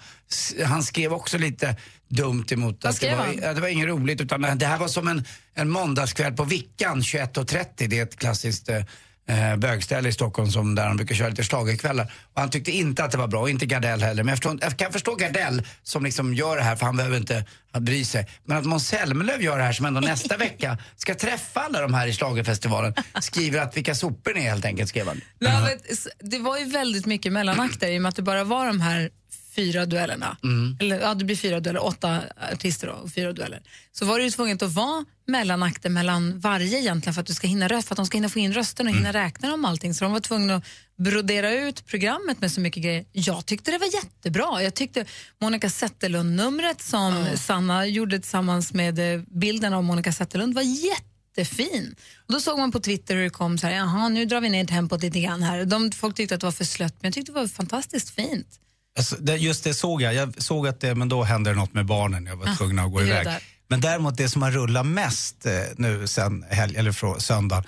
han 0.65 0.83
skrev 0.83 1.13
också 1.13 1.37
lite 1.37 1.75
dumt 2.07 2.45
emot 2.51 2.83
Vad 2.83 2.93
att 2.93 2.99
det 2.99 3.15
var, 3.15 3.35
ja, 3.41 3.53
det 3.53 3.61
var 3.61 3.67
inget 3.67 3.87
roligt 3.87 4.21
utan 4.21 4.41
det 4.41 4.65
här 4.65 4.77
var 4.77 4.87
som 4.87 5.07
en, 5.07 5.25
en 5.53 5.69
måndagskväll 5.69 6.33
på 6.33 6.43
Vickan 6.43 7.01
21.30. 7.01 7.87
Det 7.87 7.99
är 7.99 8.03
ett 8.03 8.15
klassiskt 8.15 8.69
eh, 8.69 8.83
eh, 9.29 9.55
bögställe 9.55 10.09
i 10.09 10.11
Stockholm 10.11 10.51
som 10.51 10.75
där 10.75 10.87
de 10.87 10.97
brukar 10.97 11.15
köra 11.15 11.29
lite 11.29 11.43
schlagerkvällar. 11.43 12.11
Och 12.33 12.41
han 12.41 12.49
tyckte 12.49 12.71
inte 12.71 13.03
att 13.03 13.11
det 13.11 13.17
var 13.17 13.27
bra, 13.27 13.41
och 13.41 13.49
inte 13.49 13.65
Gardell 13.65 14.01
heller. 14.01 14.23
Men 14.23 14.27
jag, 14.31 14.37
förstår, 14.37 14.57
jag 14.61 14.77
kan 14.77 14.91
förstå 14.93 15.15
Gardell 15.15 15.63
som 15.83 16.03
liksom 16.03 16.33
gör 16.33 16.57
det 16.57 16.63
här 16.63 16.75
för 16.75 16.85
han 16.85 16.97
behöver 16.97 17.17
inte 17.17 17.45
bry 17.79 18.05
sig. 18.05 18.27
Men 18.43 18.57
att 18.57 18.65
Måns 18.65 18.87
Zelmerlöw 18.87 19.43
gör 19.43 19.57
det 19.57 19.63
här 19.63 19.73
som 19.73 19.85
ändå 19.85 19.99
nästa 19.99 20.37
vecka 20.37 20.77
ska 20.95 21.15
träffa 21.15 21.59
alla 21.59 21.81
de 21.81 21.93
här 21.93 22.07
i 22.07 22.13
schlagerfestivalen 22.13 22.93
skriver 23.21 23.59
att 23.59 23.77
vilka 23.77 23.95
sopor 23.95 24.33
ni 24.33 24.45
är 24.45 24.49
helt 24.49 24.65
enkelt, 24.65 24.89
skrev 24.89 25.07
han. 25.07 25.21
Lovet, 25.39 26.07
Det 26.19 26.37
var 26.37 26.57
ju 26.57 26.65
väldigt 26.65 27.05
mycket 27.05 27.33
mellanakter 27.33 27.87
i 27.87 27.97
och 27.97 28.01
med 28.01 28.09
att 28.09 28.15
det 28.15 28.21
bara 28.21 28.43
var 28.43 28.65
de 28.67 28.81
här 28.81 29.09
fyra 29.55 29.85
duellerna. 29.85 30.37
Mm. 30.43 30.77
Eller, 30.79 30.99
ja, 30.99 31.13
det 31.13 31.25
blir 31.25 31.35
fyra 31.35 31.59
dueller, 31.59 31.85
åtta 31.85 32.21
artister 32.53 32.87
och 32.87 33.11
fyra 33.13 33.33
dueller. 33.33 33.61
Så 33.91 34.05
var 34.05 34.17
det 34.17 34.23
ju 34.25 34.31
tvunget 34.31 34.61
att 34.61 34.73
vara 34.73 35.05
mellanakter 35.27 35.89
mellan 35.89 36.39
varje 36.39 36.79
egentligen 36.79 37.13
för 37.13 37.21
att 37.21 37.27
du 37.27 37.33
ska 37.33 37.47
hinna 37.47 37.67
röst, 37.67 37.87
för 37.87 37.93
att 37.93 37.97
de 37.97 38.05
ska 38.05 38.17
hinna 38.17 38.29
få 38.29 38.39
in 38.39 38.53
rösten 38.53 38.87
och 38.87 38.93
hinna 38.93 39.13
räkna 39.13 39.49
dem 39.49 39.65
allting. 39.65 39.93
Så 39.93 40.05
de 40.05 40.13
var 40.13 40.19
tvungna 40.19 40.55
att 40.55 40.63
brodera 40.97 41.53
ut 41.53 41.85
programmet 41.85 42.41
med 42.41 42.51
så 42.51 42.61
mycket 42.61 42.83
grejer. 42.83 43.05
Jag 43.11 43.45
tyckte 43.45 43.71
det 43.71 43.77
var 43.77 43.93
jättebra. 43.93 44.63
Jag 44.63 44.73
tyckte 44.73 45.05
Monica 45.41 45.69
Zetterlund-numret 45.69 46.81
som 46.81 47.25
Sanna 47.35 47.85
gjorde 47.85 48.19
tillsammans 48.19 48.73
med 48.73 49.13
eh, 49.13 49.21
bilden 49.27 49.73
av 49.73 49.83
Monica 49.83 50.13
Zetterlund 50.13 50.53
var 50.53 50.61
jättefin. 50.61 51.95
Och 52.27 52.33
då 52.33 52.39
såg 52.39 52.59
man 52.59 52.71
på 52.71 52.79
Twitter 52.79 53.15
hur 53.15 53.23
det 53.23 53.29
kom 53.29 53.57
så 53.57 53.67
här, 53.67 53.73
jaha 53.73 54.09
nu 54.09 54.25
drar 54.25 54.41
vi 54.41 54.49
ner 54.49 54.65
tempot 54.65 55.01
lite 55.01 55.19
grann 55.19 55.43
här. 55.43 55.65
De, 55.65 55.91
folk 55.91 56.15
tyckte 56.15 56.35
att 56.35 56.41
det 56.41 56.47
var 56.47 56.51
för 56.51 56.65
slött, 56.65 56.95
men 57.01 57.07
jag 57.07 57.13
tyckte 57.13 57.31
det 57.31 57.39
var 57.39 57.47
fantastiskt 57.47 58.09
fint. 58.09 58.59
Alltså, 58.97 59.15
just 59.37 59.63
det 59.63 59.73
såg 59.73 60.01
jag. 60.01 60.13
Jag 60.13 60.41
såg 60.43 60.67
att 60.67 60.79
det, 60.81 60.95
men 60.95 61.09
då 61.09 61.23
hände 61.23 61.49
det 61.49 61.55
något 61.55 61.73
med 61.73 61.85
barnen. 61.85 62.25
Jag 62.25 62.35
var 62.35 62.47
Ah, 62.49 62.55
tvungen 62.55 62.79
att 62.79 62.91
gå 62.91 63.01
iväg. 63.01 63.25
där. 63.25 63.43
Men 63.67 63.81
däremot 63.81 64.17
det 64.17 64.29
som 64.29 64.41
har 64.41 64.51
rullat 64.51 64.85
mest 64.85 65.45
eh, 65.45 65.53
nu 65.77 66.07
sen 66.07 66.45
helg, 66.49 66.77
eller 66.77 66.91
från 66.91 67.21
söndagen, 67.21 67.63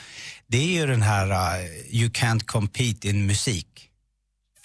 det 0.47 0.57
är 0.57 0.79
ju 0.81 0.87
den 0.87 1.01
här 1.01 1.29
eh, 1.59 1.65
You 1.95 2.09
can't 2.09 2.45
compete 2.45 3.07
in 3.09 3.25
musik. 3.27 3.67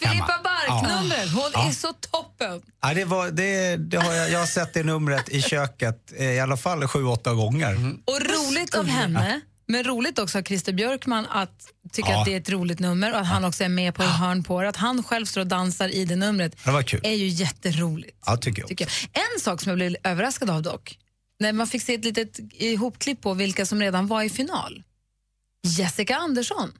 Filippa. 0.02 0.40
Bark-numret, 0.44 1.30
hon 1.34 1.50
Ja. 1.54 1.68
är 1.68 1.72
så 1.72 1.92
toppen. 1.92 2.62
Ja, 2.82 2.94
det 2.94 3.04
var, 3.04 3.30
det, 3.30 3.76
det 3.76 3.96
har 3.96 4.12
jag, 4.14 4.30
jag 4.30 4.38
har 4.38 4.46
sett 4.46 4.74
det 4.74 4.82
numret 4.82 5.28
i 5.28 5.42
köket 5.42 6.12
eh, 6.16 6.26
i 6.30 6.40
alla 6.40 6.56
fall 6.56 6.88
sju, 6.88 7.04
åtta 7.04 7.32
gånger. 7.34 7.74
Och 8.04 8.20
roligt 8.20 8.74
av 8.74 8.86
henne, 8.86 9.40
men 9.66 9.84
roligt 9.84 10.18
också 10.18 10.38
av 10.38 10.42
Christer 10.42 10.72
Björkman 10.72 11.26
att 11.30 11.68
tycka 11.92 12.10
Ja. 12.10 12.18
att 12.20 12.24
det 12.26 12.34
är 12.34 12.40
ett 12.40 12.50
roligt 12.50 12.78
nummer 12.78 13.12
och 13.12 13.18
att 13.18 13.26
han 13.26 13.44
också 13.44 13.64
är 13.64 13.68
med 13.68 13.94
på 13.94 14.02
ett 14.02 14.08
hörn 14.08 14.42
på 14.44 14.62
det. 14.62 14.68
Att 14.68 14.76
han 14.76 15.02
själv 15.02 15.26
står 15.26 15.40
och 15.40 15.46
dansar 15.46 15.88
i 15.88 16.04
det 16.04 16.16
numret 16.16 16.64
Det 16.64 16.70
var 16.70 16.82
kul. 16.82 17.00
är 17.04 17.12
ju 17.14 17.26
jätteroligt. 17.28 18.16
Ja, 18.26 18.36
tycker 18.36 18.62
jag. 18.62 18.68
Tycker 18.68 18.84
jag. 19.12 19.22
En 19.34 19.40
sak 19.40 19.60
som 19.62 19.70
jag 19.70 19.76
blev 19.78 19.96
överraskad 20.04 20.50
av 20.50 20.62
dock, 20.62 20.98
när 21.40 21.52
man 21.52 21.66
fick 21.66 21.82
se 21.82 21.94
ett 21.94 22.04
litet 22.04 22.38
ihopklipp 22.52 23.20
på 23.20 23.34
vilka 23.34 23.66
som 23.66 23.80
redan 23.80 24.06
var 24.06 24.22
i 24.22 24.30
final. 24.30 24.82
Jessica 25.66 26.16
Andersson. 26.16 26.72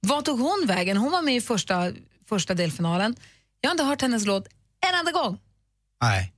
Vad 0.00 0.24
tog 0.24 0.40
hon 0.40 0.64
vägen? 0.66 0.96
Hon 0.96 1.12
var 1.12 1.22
med 1.22 1.36
i 1.36 1.40
första, 1.40 1.92
första 2.28 2.54
delfinalen. 2.54 3.16
Jag 3.60 3.68
har 3.70 3.74
inte 3.74 3.84
hört 3.84 4.02
hennes 4.02 4.26
låt 4.26 4.46
en 4.88 4.94
enda 4.98 5.12
gång. 5.12 5.38
Nej. 6.02 6.32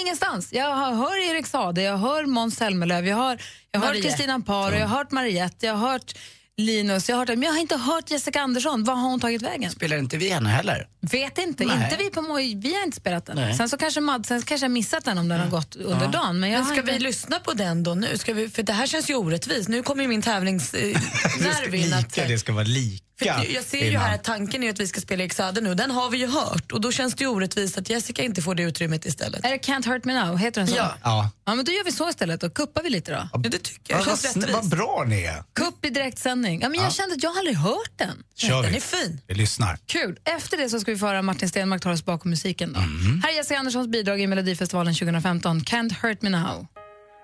Ingenstans. 0.00 0.48
Jag 0.52 0.74
har- 0.74 0.92
hör 0.94 1.30
Erik 1.30 1.46
Saade, 1.46 1.82
jag 1.82 1.96
hör 1.98 2.26
Måns 2.26 2.56
Zelmerlöw, 2.56 3.08
jag 3.08 3.16
har 3.16 3.38
jag 3.70 3.80
har 3.80 3.86
hört. 3.86 4.02
Kristina 4.02 4.32
Amparo, 4.32 4.74
jag 4.74 4.86
har 4.86 4.96
hört 4.98 5.10
Mariette, 5.10 5.66
jag 5.66 5.74
har 5.74 5.88
hört 5.92 6.14
Linus, 6.58 7.08
jag 7.08 7.16
har 7.16 7.20
hört, 7.26 7.28
men 7.28 7.42
jag 7.42 7.52
har 7.52 7.60
inte 7.60 7.76
hört 7.76 8.10
Jessica 8.10 8.40
Andersson. 8.40 8.84
Vad 8.84 8.98
har 8.98 9.08
hon 9.08 9.20
tagit 9.20 9.42
vägen? 9.42 9.70
Spelar 9.70 9.96
inte 9.96 10.16
vi 10.16 10.28
henne 10.28 10.48
heller? 10.48 10.88
Vet 11.00 11.38
inte. 11.38 11.64
Nej. 11.64 11.84
Inte 11.84 11.96
vi 12.04 12.10
på 12.10 12.22
Moj, 12.22 12.54
vi 12.54 12.74
har 12.74 12.82
inte 12.84 12.96
spelat 12.96 13.26
den. 13.26 13.36
Nej. 13.36 13.54
Sen 13.56 13.68
så 13.68 13.76
kanske 13.78 14.00
Mad, 14.00 14.26
sen 14.26 14.42
kanske 14.42 14.64
jag 14.64 14.70
missat 14.70 15.04
den 15.04 15.18
om 15.18 15.28
den 15.28 15.40
har 15.40 15.48
gått 15.48 15.76
under 15.76 16.08
dagen. 16.08 16.40
Men 16.40 16.50
jag 16.50 16.58
Men 16.58 16.66
ska 16.66 16.80
inte... 16.80 16.92
vi 16.92 16.98
lyssna 16.98 17.38
på 17.40 17.52
den 17.52 17.82
då 17.82 17.94
nu? 17.94 18.18
Ska 18.18 18.34
vi, 18.34 18.48
för 18.48 18.62
det 18.62 18.72
här 18.72 18.86
känns 18.86 19.10
ju 19.10 19.14
orättvist. 19.14 19.68
Nu 19.68 19.82
kommer 19.82 20.02
ju 20.02 20.08
min 20.08 20.22
tävlingsnerv 20.22 21.74
in. 21.74 21.92
Att, 21.94 22.14
det 22.14 22.38
ska 22.38 22.52
vara 22.52 22.64
lika. 22.64 23.05
För 23.18 23.26
jag 23.54 23.64
ser 23.64 23.90
ju 23.90 23.98
här 23.98 24.14
att 24.14 24.24
tanken 24.24 24.62
är 24.62 24.70
att 24.70 24.80
vi 24.80 24.86
ska 24.86 25.00
spela 25.00 25.22
Erik 25.22 25.32
Saade 25.34 25.60
nu. 25.60 25.74
Den 25.74 25.90
har 25.90 26.10
vi 26.10 26.18
ju 26.18 26.26
hört 26.26 26.72
och 26.72 26.80
då 26.80 26.92
känns 26.92 27.14
det 27.14 27.24
ju 27.24 27.30
orättvist 27.30 27.78
att 27.78 27.90
Jessica 27.90 28.22
inte 28.22 28.42
får 28.42 28.54
det 28.54 28.62
utrymmet 28.62 29.06
istället. 29.06 29.44
Är 29.44 29.50
det 29.50 29.56
Can't 29.56 29.86
Hurt 29.88 30.04
Me 30.04 30.24
Now? 30.24 30.36
Heter 30.36 30.60
den 30.60 30.68
så? 30.68 30.76
Ja. 30.76 30.94
Ja. 31.02 31.30
Ja, 31.46 31.54
men 31.54 31.64
då 31.64 31.72
gör 31.72 31.84
vi 31.84 31.92
så 31.92 32.08
istället. 32.08 32.40
Då 32.40 32.50
kuppar 32.50 32.82
vi 32.82 32.90
lite 32.90 33.12
då. 33.12 33.28
Ja, 33.32 33.38
det 33.38 33.58
tycker 33.58 33.94
Ja, 33.94 33.98
jag. 33.98 34.06
vad, 34.06 34.14
snä- 34.18 34.28
rättvist. 34.40 34.52
vad 34.52 34.68
bra 34.68 35.04
ni 35.06 35.22
är. 35.22 35.44
Kupp 35.54 35.84
i 35.84 35.90
direktsändning. 35.90 36.60
Ja, 36.60 36.68
men 36.68 36.78
jag 36.80 36.86
Ja. 36.86 36.90
kände 36.90 37.14
att 37.14 37.22
jag 37.22 37.36
aldrig 37.38 37.56
hört 37.56 37.92
den. 37.96 38.22
Kör 38.36 38.62
Den 38.62 38.70
vi. 38.70 38.76
är 38.76 38.80
fin. 38.80 39.20
Vi 39.26 39.34
lyssnar. 39.34 39.78
Kul. 39.86 40.18
Efter 40.24 40.56
det 40.56 40.68
så 40.70 40.80
ska 40.80 40.90
vi 40.92 40.98
få 40.98 41.06
höra 41.06 41.22
Martin 41.22 41.48
Stenmarck 41.48 41.82
ta 41.82 41.90
oss 41.92 42.04
bakom 42.04 42.30
musiken. 42.30 42.72
Då. 42.72 42.80
Här 43.22 43.30
är 43.32 43.36
Jessica 43.36 43.58
Anderssons 43.58 43.88
bidrag 43.88 44.20
i 44.20 44.26
Melodifestivalen 44.26 44.94
2015, 44.94 45.60
Can't 45.60 45.94
Hurt 46.02 46.22
Me 46.22 46.30
Now. 46.30 46.66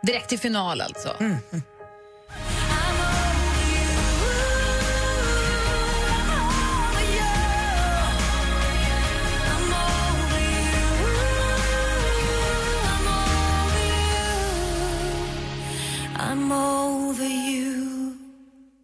Direkt 0.06 0.28
till 0.28 0.38
final 0.38 0.80
alltså. 0.80 1.16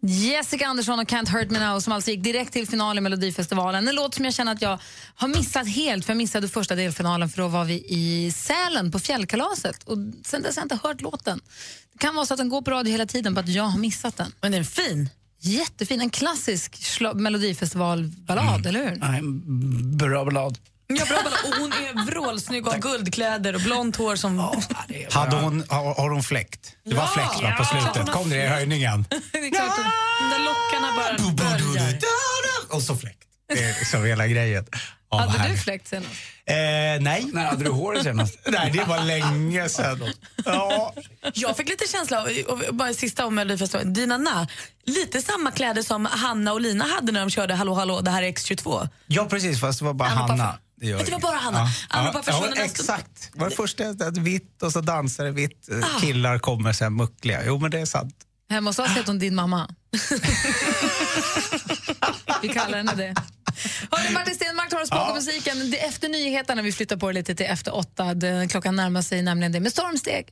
Jessica 0.01 0.67
Andersson 0.67 0.99
och 0.99 1.07
Can't 1.07 1.29
Hurt 1.29 1.51
Me 1.51 1.59
Now 1.59 1.79
som 1.79 1.93
alltså 1.93 2.11
gick 2.11 2.23
direkt 2.23 2.53
till 2.53 2.67
final 2.67 2.97
i 2.97 3.01
Melodifestivalen. 3.01 3.87
En 3.87 3.95
låt 3.95 4.13
som 4.13 4.25
jag 4.25 4.33
känner 4.33 4.51
att 4.51 4.61
jag 4.61 4.79
har 5.15 5.27
missat 5.27 5.67
helt 5.67 6.05
för 6.05 6.13
jag 6.13 6.17
missade 6.17 6.47
första 6.47 6.75
delfinalen 6.75 7.29
för 7.29 7.41
då 7.41 7.47
var 7.47 7.65
vi 7.65 7.85
i 7.87 8.31
Sälen 8.31 8.91
på 8.91 8.99
fjällkalaset 8.99 9.83
och 9.83 9.97
sen 10.25 10.41
dess 10.41 10.55
har 10.55 10.61
jag 10.61 10.65
inte 10.65 10.87
hört 10.87 11.01
låten. 11.01 11.41
Det 11.93 11.99
kan 11.99 12.15
vara 12.15 12.25
så 12.25 12.33
att 12.33 12.37
den 12.37 12.49
går 12.49 12.61
på 12.61 12.71
radio 12.71 12.91
hela 12.91 13.05
tiden 13.05 13.33
på 13.33 13.39
att 13.39 13.49
jag 13.49 13.63
har 13.63 13.79
missat 13.79 14.17
den. 14.17 14.31
Men 14.41 14.51
den 14.51 14.61
är 14.61 14.65
fin. 14.65 15.09
Jättefin, 15.41 16.01
en 16.01 16.09
klassisk 16.09 17.01
Melodifestivalballad, 17.15 18.65
eller 18.65 18.89
hur? 18.89 18.95
Nej, 18.95 19.21
bra 19.97 20.25
ballad. 20.25 20.57
Ja, 20.93 21.05
bra 21.05 21.17
ballad. 21.23 21.39
och 21.45 21.59
hon 21.61 21.71
är 21.73 22.05
vrålsnygg 22.05 22.67
och 22.67 22.73
har 22.73 22.79
guldkläder 22.79 23.55
och 23.55 23.61
blont 23.61 23.95
hår 23.95 24.15
som... 24.15 24.39
Hade 25.11 25.35
hon, 25.35 25.63
har, 25.69 25.93
har 25.93 26.09
hon 26.09 26.23
fläkt? 26.23 26.75
Det 26.85 26.95
var 26.95 27.03
Ja. 27.03 27.07
fläkt 27.07 27.43
va, 27.43 27.51
på 27.57 27.63
Ja. 27.77 27.91
slutet. 27.93 28.11
Kom 28.13 28.29
det 28.29 28.35
i 28.43 28.47
höjningen? 28.47 29.05
det 29.31 29.37
är 29.37 29.49
klart, 29.51 29.75
de 30.21 30.29
där 30.29 30.39
lockarna 30.45 30.93
bara 30.95 31.31
börjar. 31.33 31.97
Och 32.69 32.81
så 32.81 32.95
fläkt. 32.95 33.19
Det 33.53 33.63
är 33.63 33.79
liksom 33.79 34.05
hela 34.05 34.27
grejen. 34.27 34.65
Ja, 35.11 35.17
vad 35.17 35.19
Hade 35.21 35.33
du 35.33 35.39
härligt. 35.39 35.63
fläkt 35.63 35.87
senast? 35.87 36.09
Eh, 36.45 36.55
nej. 37.03 37.25
När 37.33 37.45
hade 37.45 37.63
du 37.63 37.69
håret 37.69 38.03
senast? 38.03 38.37
nej, 38.47 38.71
det 38.71 38.83
var 38.83 38.99
länge 39.03 39.69
sedan. 39.69 40.03
Ja. 40.45 40.93
Jag 41.33 41.57
fick 41.57 41.69
lite 41.69 41.87
känsla 41.87 42.21
av, 42.21 42.27
och 42.47 42.75
bara 42.75 42.93
sista 42.93 43.25
om 43.25 43.35
Melodifestivalen, 43.35 43.93
Dina 43.93 44.17
Na, 44.17 44.47
lite 44.85 45.21
samma 45.21 45.51
kläder 45.51 45.81
som 45.81 46.05
Hanna 46.05 46.53
och 46.53 46.61
Lina 46.61 46.85
hade 46.85 47.11
när 47.11 47.19
de 47.19 47.29
körde 47.29 47.53
Hallå 47.55 47.73
hallå, 47.73 48.01
det 48.01 48.11
här 48.11 48.23
är 48.23 48.27
X22. 48.31 48.89
ja, 49.07 49.25
precis. 49.25 49.61
Fast 49.61 49.79
det 49.79 49.85
var 49.85 49.93
bara 49.93 50.09
Anna 50.09 50.21
Hanna. 50.21 50.57
Gör 50.81 51.05
Det 51.05 51.11
var 51.11 51.19
bara 51.19 51.37
Hanna. 51.37 51.67
Anna 51.89 52.11
Paffa 52.11 52.23
försvann 52.23 52.43
ja, 52.43 52.49
nästan. 52.49 52.65
Exakt. 52.65 53.29
Det 53.33 53.39
var 53.39 53.49
det 53.49 53.55
första 53.55 53.83
jag 53.83 54.01
ett 54.07 54.17
vitt 54.17 54.63
och 54.63 54.71
så 54.71 54.81
dansare 54.81 55.31
vitt. 55.31 55.69
eh, 55.69 55.77
Ah. 55.77 55.99
Killar 56.01 56.39
kommer 56.39 56.73
sen 56.73 56.93
muckliga. 56.95 57.41
Jo, 57.45 57.59
men 57.59 57.71
det 57.71 57.79
är 57.79 57.85
sant. 57.85 58.15
Hemma 58.49 58.69
hos 58.69 58.79
oss 58.79 58.89
heter 58.89 59.07
hon 59.07 59.19
din 59.19 59.35
mamma. 59.35 59.69
vi 62.41 62.47
kallar 62.49 62.77
henne 62.77 62.95
det. 62.95 63.15
Hörni, 63.91 64.13
Martin 64.13 64.35
Stenmarck 64.35 64.69
tar 64.69 64.81
oss 64.81 64.89
bakom 64.89 65.15
musiken. 65.15 65.71
Det 65.71 65.79
är 65.83 65.87
efter 65.89 66.09
nyheterna 66.09 66.61
vi 66.61 66.71
flyttar 66.71 66.97
på 66.97 67.07
det 67.07 67.13
lite 67.13 67.35
till 67.35 67.45
efter 67.45 67.75
åtta. 67.75 68.13
Det- 68.13 68.47
Klockan 68.51 68.75
närmar 68.75 69.01
sig 69.01 69.21
nämligen 69.21 69.51
det 69.51 69.59
med 69.59 69.71
stormsteg. 69.71 70.27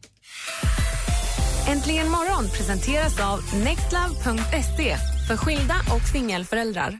Äntligen 1.68 2.10
morgon 2.10 2.50
presenteras 2.58 3.20
av 3.20 3.56
nextlove.se 3.56 4.98
för 5.28 5.38
skilda 5.38 5.76
och 5.92 6.08
singelföräldrar. 6.12 7.00